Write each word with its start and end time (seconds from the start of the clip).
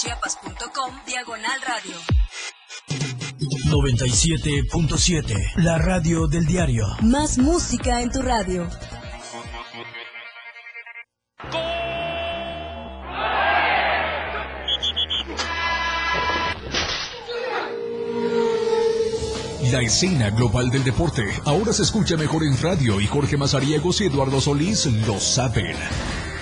Chiapas.com 0.00 0.94
diagonal 1.06 1.60
radio. 1.66 1.96
97.7, 3.66 5.34
la 5.56 5.78
radio 5.78 6.28
del 6.28 6.46
diario. 6.46 6.86
Más 7.02 7.36
música 7.36 8.00
en 8.00 8.12
tu 8.12 8.22
radio. 8.22 8.68
La 19.72 19.82
escena 19.82 20.30
global 20.30 20.70
del 20.70 20.84
deporte 20.84 21.24
ahora 21.44 21.72
se 21.72 21.82
escucha 21.82 22.16
mejor 22.16 22.44
en 22.44 22.56
radio 22.62 23.00
y 23.00 23.08
Jorge 23.08 23.36
Mazariegos 23.36 24.00
y 24.00 24.04
Eduardo 24.04 24.40
Solís 24.40 24.86
lo 24.86 25.18
saben. 25.18 25.76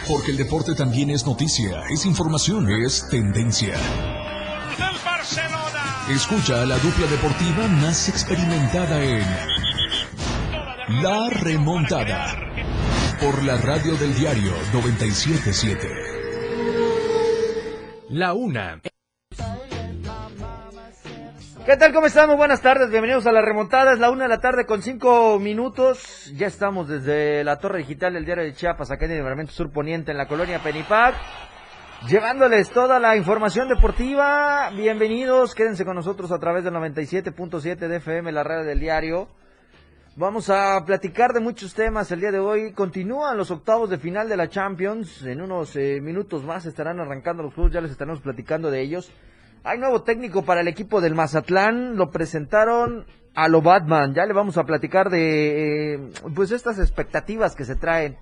Porque 0.08 0.30
el 0.30 0.36
deporte 0.36 0.74
también 0.74 1.10
es 1.10 1.26
noticia, 1.26 1.82
es 1.90 2.06
información, 2.06 2.70
es 2.70 3.08
tendencia. 3.08 3.74
Escucha 6.08 6.62
a 6.62 6.66
la 6.66 6.78
dupla 6.78 7.06
deportiva 7.08 7.66
más 7.66 8.08
experimentada 8.08 9.02
en 9.02 9.26
La 11.02 11.28
Remontada. 11.30 12.36
Por 13.20 13.42
la 13.42 13.56
radio 13.56 13.96
del 13.96 14.14
diario 14.14 14.52
977. 14.72 15.88
La 18.10 18.34
una. 18.34 18.80
¿Qué 21.66 21.76
tal? 21.76 21.92
¿Cómo 21.92 22.06
están? 22.06 22.28
Muy 22.28 22.36
buenas 22.36 22.62
tardes. 22.62 22.90
Bienvenidos 22.90 23.26
a 23.26 23.32
la 23.32 23.42
remontada. 23.42 23.92
Es 23.92 23.98
la 23.98 24.08
una 24.10 24.22
de 24.22 24.28
la 24.28 24.38
tarde 24.38 24.66
con 24.66 24.82
cinco 24.82 25.40
minutos. 25.40 26.32
Ya 26.36 26.46
estamos 26.46 26.86
desde 26.86 27.42
la 27.42 27.58
torre 27.58 27.78
digital 27.78 28.14
del 28.14 28.24
diario 28.24 28.44
de 28.44 28.54
Chiapas, 28.54 28.92
acá 28.92 29.06
en 29.06 29.10
el 29.10 29.16
Libramiento 29.16 29.52
Sur 29.52 29.72
Poniente, 29.72 30.12
en 30.12 30.16
la 30.16 30.28
colonia 30.28 30.62
Penipac. 30.62 31.16
Llevándoles 32.08 32.70
toda 32.70 33.00
la 33.00 33.16
información 33.16 33.68
deportiva. 33.68 34.70
Bienvenidos. 34.76 35.56
Quédense 35.56 35.84
con 35.84 35.96
nosotros 35.96 36.30
a 36.30 36.38
través 36.38 36.62
del 36.62 36.74
97.7 36.74 37.88
de 37.88 37.96
FM, 37.96 38.30
la 38.30 38.44
radio 38.44 38.64
del 38.64 38.78
diario. 38.78 39.26
Vamos 40.14 40.50
a 40.50 40.84
platicar 40.86 41.32
de 41.32 41.40
muchos 41.40 41.74
temas 41.74 42.12
el 42.12 42.20
día 42.20 42.30
de 42.30 42.38
hoy. 42.38 42.74
Continúan 42.74 43.36
los 43.36 43.50
octavos 43.50 43.90
de 43.90 43.98
final 43.98 44.28
de 44.28 44.36
la 44.36 44.48
Champions. 44.48 45.24
En 45.24 45.42
unos 45.42 45.74
eh, 45.74 45.98
minutos 46.00 46.44
más 46.44 46.64
estarán 46.64 47.00
arrancando 47.00 47.42
los 47.42 47.54
juegos. 47.54 47.72
Ya 47.72 47.80
les 47.80 47.90
estaremos 47.90 48.20
platicando 48.20 48.70
de 48.70 48.82
ellos. 48.82 49.10
Hay 49.68 49.78
nuevo 49.78 50.02
técnico 50.02 50.44
para 50.44 50.60
el 50.60 50.68
equipo 50.68 51.00
del 51.00 51.16
Mazatlán, 51.16 51.96
lo 51.96 52.12
presentaron 52.12 53.04
a 53.34 53.48
lo 53.48 53.62
Batman. 53.62 54.14
Ya 54.14 54.24
le 54.24 54.32
vamos 54.32 54.58
a 54.58 54.62
platicar 54.62 55.10
de 55.10 55.94
eh, 55.94 56.10
pues 56.36 56.52
estas 56.52 56.78
expectativas 56.78 57.56
que 57.56 57.64
se 57.64 57.74
traen 57.74 58.16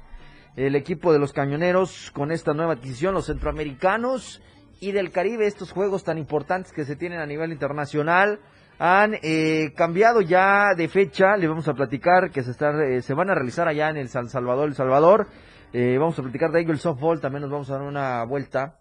el 0.56 0.74
equipo 0.74 1.12
de 1.12 1.18
los 1.18 1.34
cañoneros 1.34 2.10
con 2.12 2.32
esta 2.32 2.54
nueva 2.54 2.72
adquisición, 2.72 3.12
los 3.12 3.26
centroamericanos 3.26 4.40
y 4.80 4.92
del 4.92 5.10
Caribe, 5.10 5.46
estos 5.46 5.70
juegos 5.70 6.02
tan 6.02 6.16
importantes 6.16 6.72
que 6.72 6.86
se 6.86 6.96
tienen 6.96 7.20
a 7.20 7.26
nivel 7.26 7.52
internacional. 7.52 8.40
Han 8.78 9.14
eh, 9.22 9.74
cambiado 9.76 10.22
ya 10.22 10.74
de 10.74 10.88
fecha, 10.88 11.36
le 11.36 11.46
vamos 11.46 11.68
a 11.68 11.74
platicar 11.74 12.30
que 12.30 12.42
se, 12.42 12.52
están, 12.52 12.80
eh, 12.80 13.02
se 13.02 13.12
van 13.12 13.28
a 13.28 13.34
realizar 13.34 13.68
allá 13.68 13.90
en 13.90 13.98
el 13.98 14.08
San 14.08 14.30
Salvador, 14.30 14.68
El 14.68 14.76
Salvador. 14.76 15.26
vamos 15.74 16.18
a 16.18 16.22
platicar 16.22 16.52
de 16.52 16.62
ello 16.62 16.72
el 16.72 16.78
softball, 16.78 17.20
también 17.20 17.42
nos 17.42 17.50
vamos 17.50 17.68
a 17.68 17.74
dar 17.74 17.82
una 17.82 18.24
vuelta 18.24 18.78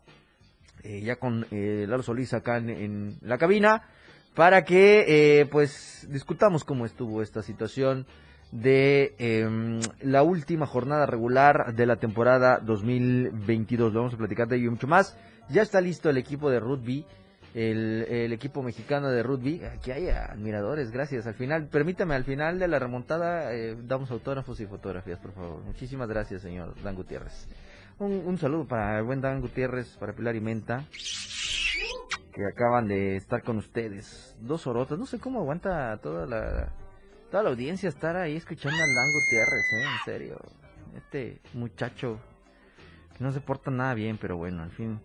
eh, 0.83 1.01
ya 1.01 1.15
con 1.15 1.47
eh, 1.51 1.85
Lalo 1.87 2.03
Solís 2.03 2.33
acá 2.33 2.57
en, 2.57 3.17
la 3.21 3.37
cabina, 3.37 3.83
para 4.35 4.65
que 4.65 5.39
eh, 5.39 5.45
pues 5.45 6.05
discutamos 6.09 6.65
cómo 6.65 6.85
estuvo 6.85 7.21
esta 7.21 7.41
situación 7.41 8.05
de 8.51 9.15
em, 9.17 9.79
la 10.01 10.23
última 10.23 10.65
jornada 10.65 11.05
regular 11.05 11.73
de 11.73 11.85
la 11.85 11.95
temporada 11.95 12.59
2022. 12.59 13.93
Lo 13.93 13.99
vamos 14.01 14.13
a 14.13 14.17
platicar 14.17 14.47
de 14.49 14.57
ello 14.57 14.71
mucho 14.71 14.87
más. 14.87 15.17
Ya 15.49 15.61
está 15.61 15.79
listo 15.79 16.09
el 16.09 16.17
equipo 16.17 16.49
de 16.49 16.59
rugby, 16.59 17.05
el, 17.53 18.05
el 18.09 18.33
equipo 18.33 18.61
mexicano 18.61 19.09
de 19.09 19.23
rugby. 19.23 19.63
Aquí 19.63 19.91
hay 19.91 20.09
admiradores, 20.09 20.91
gracias. 20.91 21.27
Al 21.27 21.35
final, 21.35 21.67
permítame, 21.67 22.13
al 22.13 22.25
final 22.25 22.59
de 22.59 22.67
la 22.67 22.77
remontada 22.77 23.51
damos 23.83 24.11
autógrafos 24.11 24.59
y 24.59 24.65
fotografías, 24.65 25.19
por 25.19 25.31
favor. 25.31 25.61
Muchísimas 25.63 26.09
gracias, 26.09 26.41
señor 26.41 26.75
Dan 26.83 26.95
Gutiérrez. 26.95 27.47
Un, 28.03 28.37
saludo 28.37 28.67
para 28.67 28.97
el 28.97 29.05
buen 29.05 29.21
Dan 29.21 29.39
Gutiérrez, 29.39 29.95
para 29.97 30.11
Pilar 30.11 30.35
y 30.35 30.41
Menta, 30.41 30.83
que 32.33 32.45
acaban 32.45 32.85
de 32.85 33.15
estar 33.15 33.41
con 33.43 33.57
ustedes. 33.57 34.35
Dos 34.41 34.67
orotas, 34.67 34.99
no 34.99 35.05
sé 35.05 35.19
cómo 35.19 35.39
aguanta 35.39 35.97
toda 35.99 36.25
la, 36.25 36.73
toda 37.31 37.43
la 37.43 37.49
audiencia 37.49 37.87
estar 37.87 38.17
ahí 38.17 38.35
escuchando 38.35 38.77
a 38.77 38.85
Dan 38.85 39.13
Gutiérrez, 39.13 39.73
¿eh? 39.73 39.83
en 39.83 40.03
serio. 40.03 40.37
Este 40.97 41.39
muchacho 41.53 42.19
que 43.17 43.23
no 43.23 43.31
se 43.31 43.39
porta 43.39 43.71
nada 43.71 43.93
bien, 43.93 44.17
pero 44.19 44.35
bueno, 44.35 44.63
al 44.63 44.71
fin. 44.71 44.99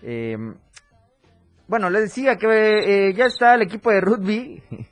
Em, 0.00 0.54
bueno, 1.66 1.90
le 1.90 2.00
decía 2.00 2.36
que 2.36 3.08
eh, 3.08 3.12
ya 3.12 3.26
está 3.26 3.56
el 3.56 3.62
equipo 3.62 3.90
de 3.90 4.00
rugby. 4.00 4.62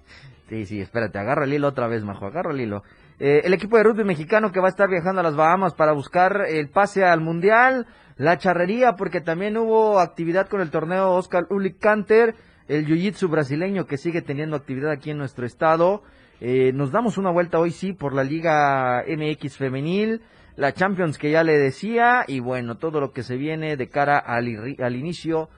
sí, 0.50 0.66
sí, 0.66 0.80
espérate, 0.82 1.18
agarra 1.18 1.46
el 1.46 1.54
hilo 1.54 1.68
otra 1.68 1.86
vez, 1.86 2.04
Majo, 2.04 2.26
agarra 2.26 2.52
el 2.52 2.60
hilo. 2.60 2.82
Eh, 3.18 3.42
el 3.44 3.54
equipo 3.54 3.78
de 3.78 3.82
rugby 3.82 4.04
mexicano 4.04 4.52
que 4.52 4.60
va 4.60 4.66
a 4.66 4.70
estar 4.70 4.90
viajando 4.90 5.20
a 5.20 5.24
las 5.24 5.36
Bahamas 5.36 5.74
para 5.74 5.92
buscar 5.92 6.42
el 6.48 6.68
pase 6.68 7.04
al 7.04 7.22
Mundial, 7.22 7.86
la 8.16 8.36
charrería, 8.36 8.92
porque 8.96 9.22
también 9.22 9.56
hubo 9.56 10.00
actividad 10.00 10.48
con 10.48 10.60
el 10.60 10.70
torneo 10.70 11.12
Oscar 11.12 11.46
Ulick 11.48 11.78
Canter, 11.78 12.34
el 12.68 12.86
jiu-jitsu 12.86 13.30
brasileño 13.30 13.86
que 13.86 13.96
sigue 13.96 14.20
teniendo 14.20 14.56
actividad 14.56 14.90
aquí 14.90 15.10
en 15.10 15.18
nuestro 15.18 15.46
estado. 15.46 16.02
Eh, 16.40 16.72
nos 16.74 16.92
damos 16.92 17.16
una 17.16 17.30
vuelta 17.30 17.58
hoy 17.58 17.70
sí 17.70 17.94
por 17.94 18.14
la 18.14 18.22
Liga 18.22 19.02
MX 19.08 19.56
femenil, 19.56 20.20
la 20.56 20.72
Champions 20.72 21.16
que 21.16 21.30
ya 21.30 21.42
le 21.42 21.56
decía, 21.56 22.24
y 22.26 22.40
bueno, 22.40 22.76
todo 22.76 23.00
lo 23.00 23.12
que 23.12 23.22
se 23.22 23.36
viene 23.36 23.78
de 23.78 23.88
cara 23.88 24.18
al, 24.18 24.46
al 24.78 24.96
inicio 24.96 25.48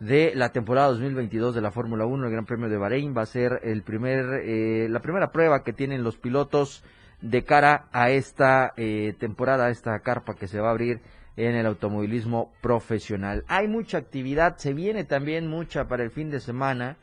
de 0.00 0.32
la 0.34 0.50
temporada 0.50 0.88
2022 0.88 1.54
de 1.54 1.62
la 1.62 1.70
Fórmula 1.70 2.04
1, 2.04 2.26
el 2.26 2.32
Gran 2.32 2.44
Premio 2.44 2.68
de 2.68 2.76
Bahrein 2.76 3.14
va 3.16 3.22
a 3.22 3.26
ser 3.26 3.60
el 3.62 3.82
primer, 3.82 4.42
eh, 4.44 4.88
la 4.90 5.00
primera 5.00 5.30
prueba 5.30 5.62
que 5.62 5.72
tienen 5.72 6.04
los 6.04 6.18
pilotos 6.18 6.84
de 7.20 7.44
cara 7.44 7.88
a 7.92 8.10
esta 8.10 8.72
eh, 8.76 9.14
temporada, 9.18 9.70
esta 9.70 9.98
carpa 10.00 10.34
que 10.34 10.48
se 10.48 10.60
va 10.60 10.68
a 10.68 10.72
abrir 10.72 11.00
en 11.36 11.54
el 11.54 11.66
automovilismo 11.66 12.52
profesional. 12.60 13.44
Hay 13.48 13.68
mucha 13.68 13.98
actividad, 13.98 14.56
se 14.56 14.72
viene 14.72 15.04
también 15.04 15.48
mucha 15.48 15.86
para 15.86 16.02
el 16.02 16.10
fin 16.10 16.30
de 16.30 16.40
semana 16.40 16.96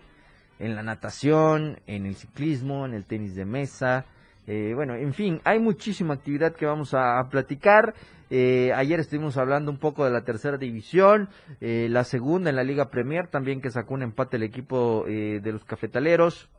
en 0.59 0.75
la 0.75 0.83
natación, 0.83 1.79
en 1.87 2.05
el 2.05 2.15
ciclismo, 2.15 2.85
en 2.85 2.93
el 2.93 3.05
tenis 3.05 3.35
de 3.35 3.45
mesa. 3.45 4.05
Eh, 4.47 4.73
bueno, 4.75 4.95
en 4.95 5.13
fin, 5.13 5.39
hay 5.43 5.59
muchísima 5.59 6.15
actividad 6.15 6.55
que 6.55 6.65
vamos 6.65 6.93
a, 6.93 7.21
platicar. 7.29 7.93
Eh, 8.29 8.71
ayer 8.73 8.99
estuvimos 8.99 9.37
hablando 9.37 9.71
un 9.71 9.77
poco 9.77 10.05
de 10.05 10.11
la 10.11 10.23
tercera 10.23 10.57
división, 10.57 11.29
la 11.59 12.03
segunda 12.03 12.49
en 12.49 12.55
la 12.55 12.63
Liga 12.63 12.89
Premier, 12.89 13.27
también 13.27 13.61
que 13.61 13.69
sacó 13.69 13.93
un 13.93 14.01
empate 14.01 14.37
el 14.37 14.43
equipo 14.43 15.05
de 15.05 15.51
los 15.51 15.63
cafetaleros. 15.65 16.49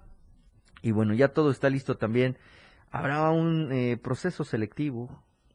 Y 0.83 0.93
bueno, 0.93 1.15
ya 1.15 1.29
todo 1.29 1.51
está 1.51 1.69
listo 1.71 1.97
también 1.97 2.37
habrá 2.95 3.29
un 3.31 3.73
eh, 3.73 3.97
proceso 3.97 4.45
selectivo 4.45 5.11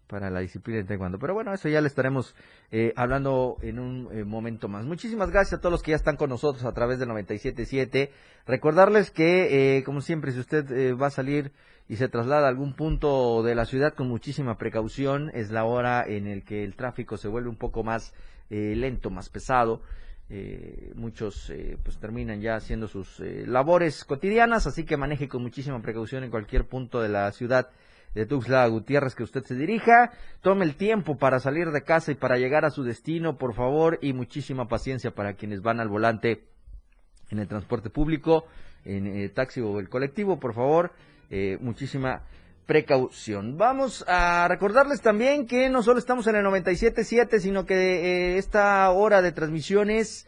para 0.08 0.30
la 0.30 0.42
disciplina 0.42 0.80
de 0.80 0.86
taekwondo. 0.86 1.20
Pero 1.20 1.34
bueno, 1.34 1.54
eso 1.54 1.70
ya 1.70 1.80
le 1.80 1.88
estaremos 1.88 2.36
eh, 2.70 2.92
hablando 2.98 3.56
en 3.62 3.80
un 3.80 4.10
eh, 4.12 4.26
momento 4.26 4.68
más. 4.68 4.84
Muchísimas 4.84 5.32
gracias 5.32 5.60
a 5.60 5.62
todos 5.62 5.72
los 5.72 5.82
que 5.82 5.92
ya 5.92 5.96
están 5.96 6.18
con 6.18 6.30
nosotros 6.30 6.66
a 6.66 6.74
través 6.74 7.00
del 7.00 7.08
97.7. 7.08 8.10
Recordarles 8.46 9.10
que, 9.12 9.82
como 9.86 10.02
siempre, 10.02 10.34
si 10.34 10.40
usted 10.40 10.98
va 10.98 11.08
a 11.08 11.12
salir 11.12 11.54
y 11.88 11.96
se 11.96 12.10
traslada 12.10 12.48
a 12.48 12.50
algún 12.50 12.74
punto 12.74 13.42
de 13.42 13.56
la 13.56 13.66
ciudad 13.66 13.94
con 13.94 14.10
muchísima 14.10 14.58
precaución, 14.58 15.32
es 15.34 15.50
la 15.50 15.64
hora 15.64 16.04
en 16.06 16.28
el 16.28 16.44
que 16.44 16.66
el 16.66 16.76
tráfico 16.76 17.16
se 17.16 17.30
vuelve 17.30 17.50
un 17.50 17.58
poco 17.58 17.84
más 17.84 18.14
lento, 18.50 19.12
más 19.12 19.30
pesado. 19.30 19.82
Eh, 20.32 20.92
muchos 20.94 21.50
eh, 21.50 21.76
pues 21.84 21.98
terminan 21.98 22.40
ya 22.40 22.56
haciendo 22.56 22.88
sus 22.88 23.20
eh, 23.20 23.46
labores 23.48 24.06
cotidianas, 24.06 24.68
así 24.68 24.84
que 24.84 24.96
maneje 24.96 25.28
con 25.28 25.42
muchísima 25.42 25.82
precaución 25.82 26.24
en 26.24 26.30
cualquier 26.30 26.68
punto 26.68 27.02
de 27.02 27.10
la 27.10 27.32
ciudad 27.32 27.72
de 28.14 28.28
Tuxtla 28.28 28.68
Gutiérrez 28.68 29.16
que 29.16 29.24
usted 29.24 29.44
se 29.44 29.56
dirija. 29.56 30.12
Tome 30.42 30.66
el 30.66 30.76
tiempo 30.76 31.18
para 31.18 31.40
salir 31.40 31.72
de 31.72 31.82
casa 31.82 32.12
y 32.12 32.16
para 32.16 32.38
llegar 32.38 32.64
a 32.64 32.70
su 32.70 32.84
destino, 32.84 33.38
por 33.38 33.56
favor, 33.56 33.98
y 34.04 34.14
muchísima 34.14 34.68
paciencia 34.68 35.10
para 35.12 35.34
quienes 35.34 35.64
van 35.64 35.80
al 35.80 35.90
volante 35.90 36.44
en 37.32 37.40
el 37.40 37.48
transporte 37.48 37.90
público, 37.90 38.46
en 38.86 39.08
el 39.08 39.32
taxi 39.32 39.62
o 39.62 39.80
el 39.80 39.90
colectivo, 39.90 40.40
por 40.40 40.54
favor, 40.54 40.92
muchísima 41.60 42.24
precaución. 42.70 43.58
Vamos 43.58 44.06
a 44.08 44.48
recordarles 44.48 45.02
también 45.02 45.48
que 45.48 45.70
no 45.70 45.82
solo 45.82 45.98
estamos 45.98 46.28
en 46.28 46.36
el 46.36 46.46
97.7, 46.46 47.40
sino 47.40 47.66
que 47.66 47.74
eh, 47.74 48.38
esta 48.38 48.88
hora 48.92 49.24
de 49.24 49.32
transmisiones 49.32 50.28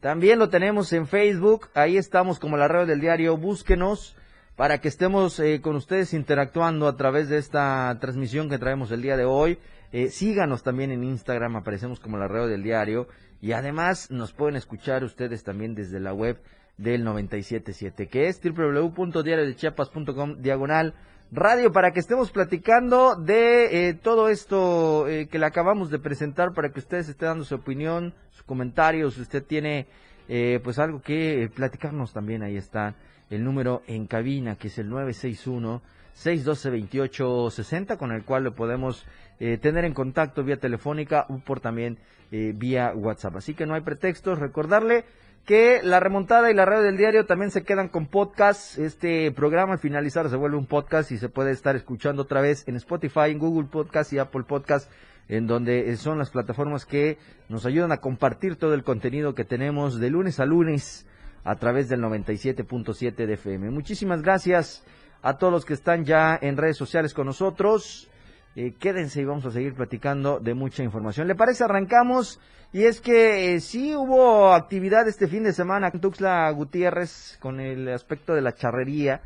también 0.00 0.38
lo 0.38 0.48
tenemos 0.48 0.94
en 0.94 1.06
Facebook. 1.06 1.68
Ahí 1.74 1.98
estamos 1.98 2.38
como 2.40 2.56
la 2.56 2.68
red 2.68 2.86
del 2.86 3.00
diario. 3.00 3.36
Búsquenos 3.36 4.16
para 4.56 4.80
que 4.80 4.88
estemos 4.88 5.38
eh, 5.40 5.60
con 5.60 5.76
ustedes 5.76 6.14
interactuando 6.14 6.88
a 6.88 6.96
través 6.96 7.28
de 7.28 7.36
esta 7.36 7.94
transmisión 8.00 8.48
que 8.48 8.56
traemos 8.56 8.90
el 8.90 9.02
día 9.02 9.18
de 9.18 9.26
hoy. 9.26 9.58
Eh, 9.92 10.08
síganos 10.08 10.62
también 10.62 10.90
en 10.90 11.04
Instagram, 11.04 11.56
aparecemos 11.56 12.00
como 12.00 12.16
la 12.16 12.28
red 12.28 12.48
del 12.48 12.62
diario. 12.62 13.08
Y 13.42 13.52
además 13.52 14.10
nos 14.10 14.32
pueden 14.32 14.56
escuchar 14.56 15.04
ustedes 15.04 15.44
también 15.44 15.74
desde 15.74 16.00
la 16.00 16.14
web 16.14 16.40
del 16.78 17.04
97.7, 17.04 18.08
que 18.08 18.28
es 18.28 18.40
www.diariodechiapas.com 18.42 20.40
diagonal 20.40 20.94
Radio 21.36 21.72
para 21.72 21.90
que 21.90 21.98
estemos 21.98 22.30
platicando 22.30 23.16
de 23.16 23.88
eh, 23.88 23.94
todo 23.94 24.28
esto 24.28 25.08
eh, 25.08 25.26
que 25.26 25.40
le 25.40 25.46
acabamos 25.46 25.90
de 25.90 25.98
presentar 25.98 26.52
para 26.52 26.70
que 26.70 26.78
ustedes 26.78 27.08
esté 27.08 27.26
dando 27.26 27.42
su 27.42 27.56
opinión, 27.56 28.14
sus 28.30 28.44
comentarios, 28.44 29.14
si 29.14 29.22
usted 29.22 29.42
tiene 29.42 29.88
eh, 30.28 30.60
pues 30.62 30.78
algo 30.78 31.02
que 31.02 31.50
platicarnos 31.52 32.12
también, 32.12 32.44
ahí 32.44 32.56
está 32.56 32.94
el 33.30 33.42
número 33.42 33.82
en 33.88 34.06
cabina 34.06 34.54
que 34.54 34.68
es 34.68 34.78
el 34.78 34.88
961 34.88 35.82
612 36.12 36.70
2860 36.70 37.96
con 37.96 38.12
el 38.12 38.22
cual 38.22 38.44
lo 38.44 38.54
podemos 38.54 39.04
tener 39.40 39.84
en 39.84 39.92
contacto 39.92 40.44
vía 40.44 40.58
telefónica 40.58 41.26
o 41.28 41.38
por 41.38 41.58
también 41.58 41.98
vía 42.30 42.92
WhatsApp. 42.94 43.34
Así 43.34 43.54
que 43.54 43.66
no 43.66 43.74
hay 43.74 43.80
pretextos, 43.80 44.38
recordarle 44.38 45.04
que 45.44 45.80
la 45.82 46.00
remontada 46.00 46.50
y 46.50 46.54
la 46.54 46.64
radio 46.64 46.84
del 46.84 46.96
diario 46.96 47.26
también 47.26 47.50
se 47.50 47.64
quedan 47.64 47.88
con 47.88 48.06
podcast. 48.06 48.78
Este 48.78 49.30
programa 49.30 49.74
al 49.74 49.78
finalizar 49.78 50.28
se 50.30 50.36
vuelve 50.36 50.56
un 50.56 50.66
podcast 50.66 51.12
y 51.12 51.18
se 51.18 51.28
puede 51.28 51.50
estar 51.50 51.76
escuchando 51.76 52.22
otra 52.22 52.40
vez 52.40 52.66
en 52.66 52.76
Spotify, 52.76 53.30
en 53.30 53.38
Google 53.38 53.68
Podcast 53.68 54.12
y 54.14 54.18
Apple 54.18 54.44
Podcast, 54.44 54.90
en 55.28 55.46
donde 55.46 55.94
son 55.98 56.18
las 56.18 56.30
plataformas 56.30 56.86
que 56.86 57.18
nos 57.50 57.66
ayudan 57.66 57.92
a 57.92 57.98
compartir 57.98 58.56
todo 58.56 58.72
el 58.72 58.84
contenido 58.84 59.34
que 59.34 59.44
tenemos 59.44 60.00
de 60.00 60.08
lunes 60.08 60.40
a 60.40 60.46
lunes 60.46 61.06
a 61.44 61.56
través 61.56 61.90
del 61.90 62.00
97.7 62.00 63.14
de 63.14 63.34
FM. 63.34 63.68
Muchísimas 63.68 64.22
gracias 64.22 64.82
a 65.20 65.36
todos 65.36 65.52
los 65.52 65.66
que 65.66 65.74
están 65.74 66.06
ya 66.06 66.38
en 66.40 66.56
redes 66.56 66.78
sociales 66.78 67.12
con 67.12 67.26
nosotros. 67.26 68.08
Eh, 68.56 68.74
quédense 68.78 69.20
y 69.20 69.24
vamos 69.24 69.44
a 69.46 69.50
seguir 69.50 69.74
platicando 69.74 70.38
de 70.38 70.54
mucha 70.54 70.84
información. 70.84 71.26
¿Le 71.26 71.34
parece? 71.34 71.64
Arrancamos. 71.64 72.40
Y 72.72 72.84
es 72.84 73.00
que 73.00 73.54
eh, 73.54 73.60
sí 73.60 73.94
hubo 73.96 74.52
actividad 74.52 75.08
este 75.08 75.26
fin 75.26 75.42
de 75.42 75.52
semana 75.52 75.90
en 75.92 76.00
Tuxla 76.00 76.50
Gutiérrez 76.50 77.36
con 77.40 77.60
el 77.60 77.88
aspecto 77.88 78.34
de 78.34 78.42
la 78.42 78.54
charrería. 78.54 79.22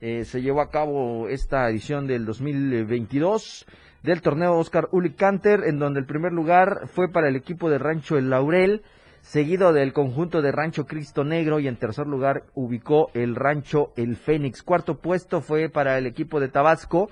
Eh, 0.00 0.24
se 0.24 0.42
llevó 0.42 0.60
a 0.60 0.70
cabo 0.70 1.28
esta 1.28 1.68
edición 1.68 2.06
del 2.06 2.24
2022 2.24 3.66
del 4.04 4.22
torneo 4.22 4.56
Oscar 4.56 4.88
Uli 4.92 5.10
Canter, 5.10 5.64
en 5.64 5.80
donde 5.80 5.98
el 5.98 6.06
primer 6.06 6.32
lugar 6.32 6.86
fue 6.86 7.10
para 7.10 7.28
el 7.28 7.34
equipo 7.34 7.68
de 7.68 7.78
Rancho 7.78 8.16
El 8.16 8.30
Laurel, 8.30 8.82
seguido 9.22 9.72
del 9.72 9.92
conjunto 9.92 10.40
de 10.40 10.52
Rancho 10.52 10.86
Cristo 10.86 11.24
Negro 11.24 11.58
y 11.58 11.66
en 11.66 11.76
tercer 11.76 12.06
lugar 12.06 12.44
ubicó 12.54 13.10
el 13.14 13.34
Rancho 13.34 13.92
El 13.96 14.16
Fénix. 14.16 14.62
Cuarto 14.62 14.98
puesto 14.98 15.40
fue 15.40 15.68
para 15.68 15.98
el 15.98 16.06
equipo 16.06 16.38
de 16.38 16.48
Tabasco 16.48 17.10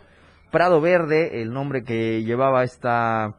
Prado 0.56 0.81
Verde, 0.81 1.43
el 1.43 1.53
nombre 1.53 1.85
que 1.85 2.25
llevaba 2.25 2.64
esta, 2.64 3.35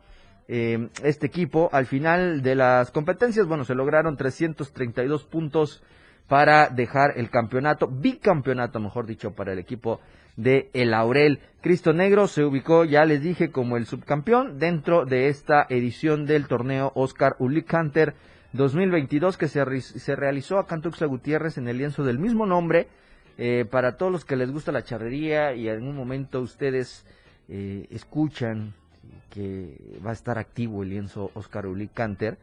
eh, 0.48 0.90
este 1.02 1.26
equipo. 1.26 1.68
Al 1.72 1.88
final 1.88 2.44
de 2.44 2.54
las 2.54 2.92
competencias, 2.92 3.48
bueno, 3.48 3.66
se 3.66 3.74
lograron 3.74 4.18
332 4.18 5.24
puntos 5.24 5.82
para 6.28 6.70
dejar 6.70 7.14
el 7.16 7.32
campeonato, 7.32 7.88
bicampeonato, 7.88 8.80
mejor 8.80 9.08
dicho, 9.08 9.32
para 9.34 9.54
el 9.54 9.58
equipo 9.58 10.00
de 10.36 10.70
El 10.74 10.94
Aurel. 10.94 11.40
Cristo 11.62 11.92
Negro 11.92 12.28
se 12.28 12.44
ubicó, 12.44 12.86
ya 12.86 13.04
les 13.04 13.24
dije, 13.24 13.50
como 13.50 13.78
el 13.78 13.88
subcampeón 13.88 14.60
dentro 14.60 15.06
de 15.06 15.30
esta 15.30 15.66
edición 15.70 16.28
del 16.28 16.48
torneo 16.48 16.92
Oscar 16.94 17.36
Ulick 17.40 17.74
Hunter 17.74 18.14
2022 18.54 19.38
que 19.38 19.48
se, 19.48 19.82
se 19.82 20.16
realizó 20.16 20.60
a 20.60 20.68
Cantuxa 20.68 21.08
Gutiérrez 21.08 21.58
en 21.58 21.68
el 21.68 21.80
lienzo 21.80 22.04
del 22.04 22.20
mismo 22.20 22.46
nombre 22.46 22.90
eh, 23.38 23.66
para 23.70 23.98
todos 23.98 24.12
los 24.12 24.26
que 24.26 24.36
les 24.36 24.52
gusta 24.52 24.72
la 24.72 24.84
charrería 24.84 25.54
y 25.54 25.70
en 25.70 25.88
un 25.88 25.96
momento 25.96 26.42
ustedes 26.42 27.06
eh, 27.48 27.86
escuchan 27.92 28.74
que 29.30 29.78
va 30.04 30.10
a 30.10 30.14
estar 30.14 30.40
activo 30.40 30.82
el 30.82 30.90
lienzo 30.90 31.30
Oscar 31.36 31.68
Uli 31.68 31.88
Canter 31.88 32.40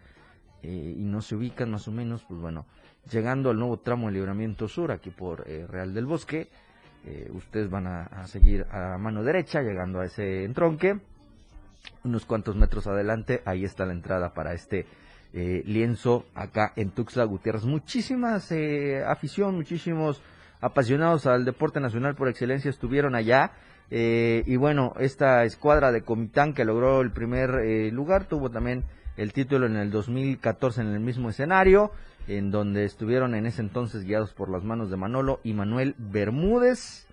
eh, 0.62 0.94
y 0.96 1.02
no 1.02 1.20
se 1.20 1.35
ubican 1.35 1.73
más 1.73 1.88
o 1.88 1.91
menos, 1.91 2.25
pues 2.29 2.41
bueno, 2.41 2.64
llegando 3.11 3.50
al 3.50 3.58
nuevo 3.58 3.79
tramo 3.79 4.06
de 4.06 4.12
libramiento 4.12 4.69
sur 4.69 4.93
aquí 4.93 5.11
por 5.11 5.44
Real 5.46 5.93
del 5.93 6.06
Bosque, 6.06 6.49
ustedes 7.35 7.69
van 7.69 7.87
a, 7.87 8.26
seguir 8.26 8.64
a 8.70 8.97
mano 8.97 9.23
derecha 9.23 9.61
llegando 9.61 10.00
a 10.00 10.06
ese 10.06 10.44
entronque, 10.44 10.99
unos 12.02 12.25
cuantos 12.25 12.56
metros 12.56 12.87
adelante, 12.87 13.43
ahí 13.44 13.64
está 13.64 13.85
la 13.85 13.93
entrada 13.93 14.32
para 14.32 14.55
este 14.55 14.87
lienzo 15.35 16.25
acá 16.35 16.73
en 16.76 16.93
Tuxtla 16.93 17.25
Gutiérrez. 17.25 17.64
Muchísimas 17.64 18.50
afición, 19.06 19.56
muchísimos 19.56 20.23
apasionados 20.64 21.26
al 21.26 21.44
deporte 21.44 21.78
nacional 21.78 22.14
por 22.14 22.28
excelencia 22.28 22.70
estuvieron 22.70 23.14
allá. 23.14 23.52
Eh, 23.90 24.44
y 24.46 24.56
bueno, 24.56 24.94
esta 24.99 25.44
escuadra 25.44 25.93
de 25.93 26.00
Comitán 26.00 26.55
que 26.55 26.64
logró 26.64 27.02
el 27.02 27.12
primer 27.12 27.50
eh, 27.62 27.90
lugar 27.93 28.25
tuvo 28.25 28.50
también 28.50 28.84
el 29.19 29.34
título 29.34 29.66
en 29.66 29.76
el 29.76 29.90
2014 29.90 30.81
en 30.81 30.87
el 30.88 31.00
mismo 31.00 31.28
escenario, 31.28 31.93
en 32.26 32.50
donde 32.50 32.87
estuvieron 32.87 33.34
en 33.34 33.44
ese 33.44 33.61
entonces 33.61 34.05
guiados 34.05 34.32
por 34.32 34.49
las 34.49 34.64
manos 34.64 34.90
de 34.90 34.96
Manolo 34.96 35.38
y 35.44 35.52
Manuel 35.52 35.94
Bermúdez, 35.99 37.06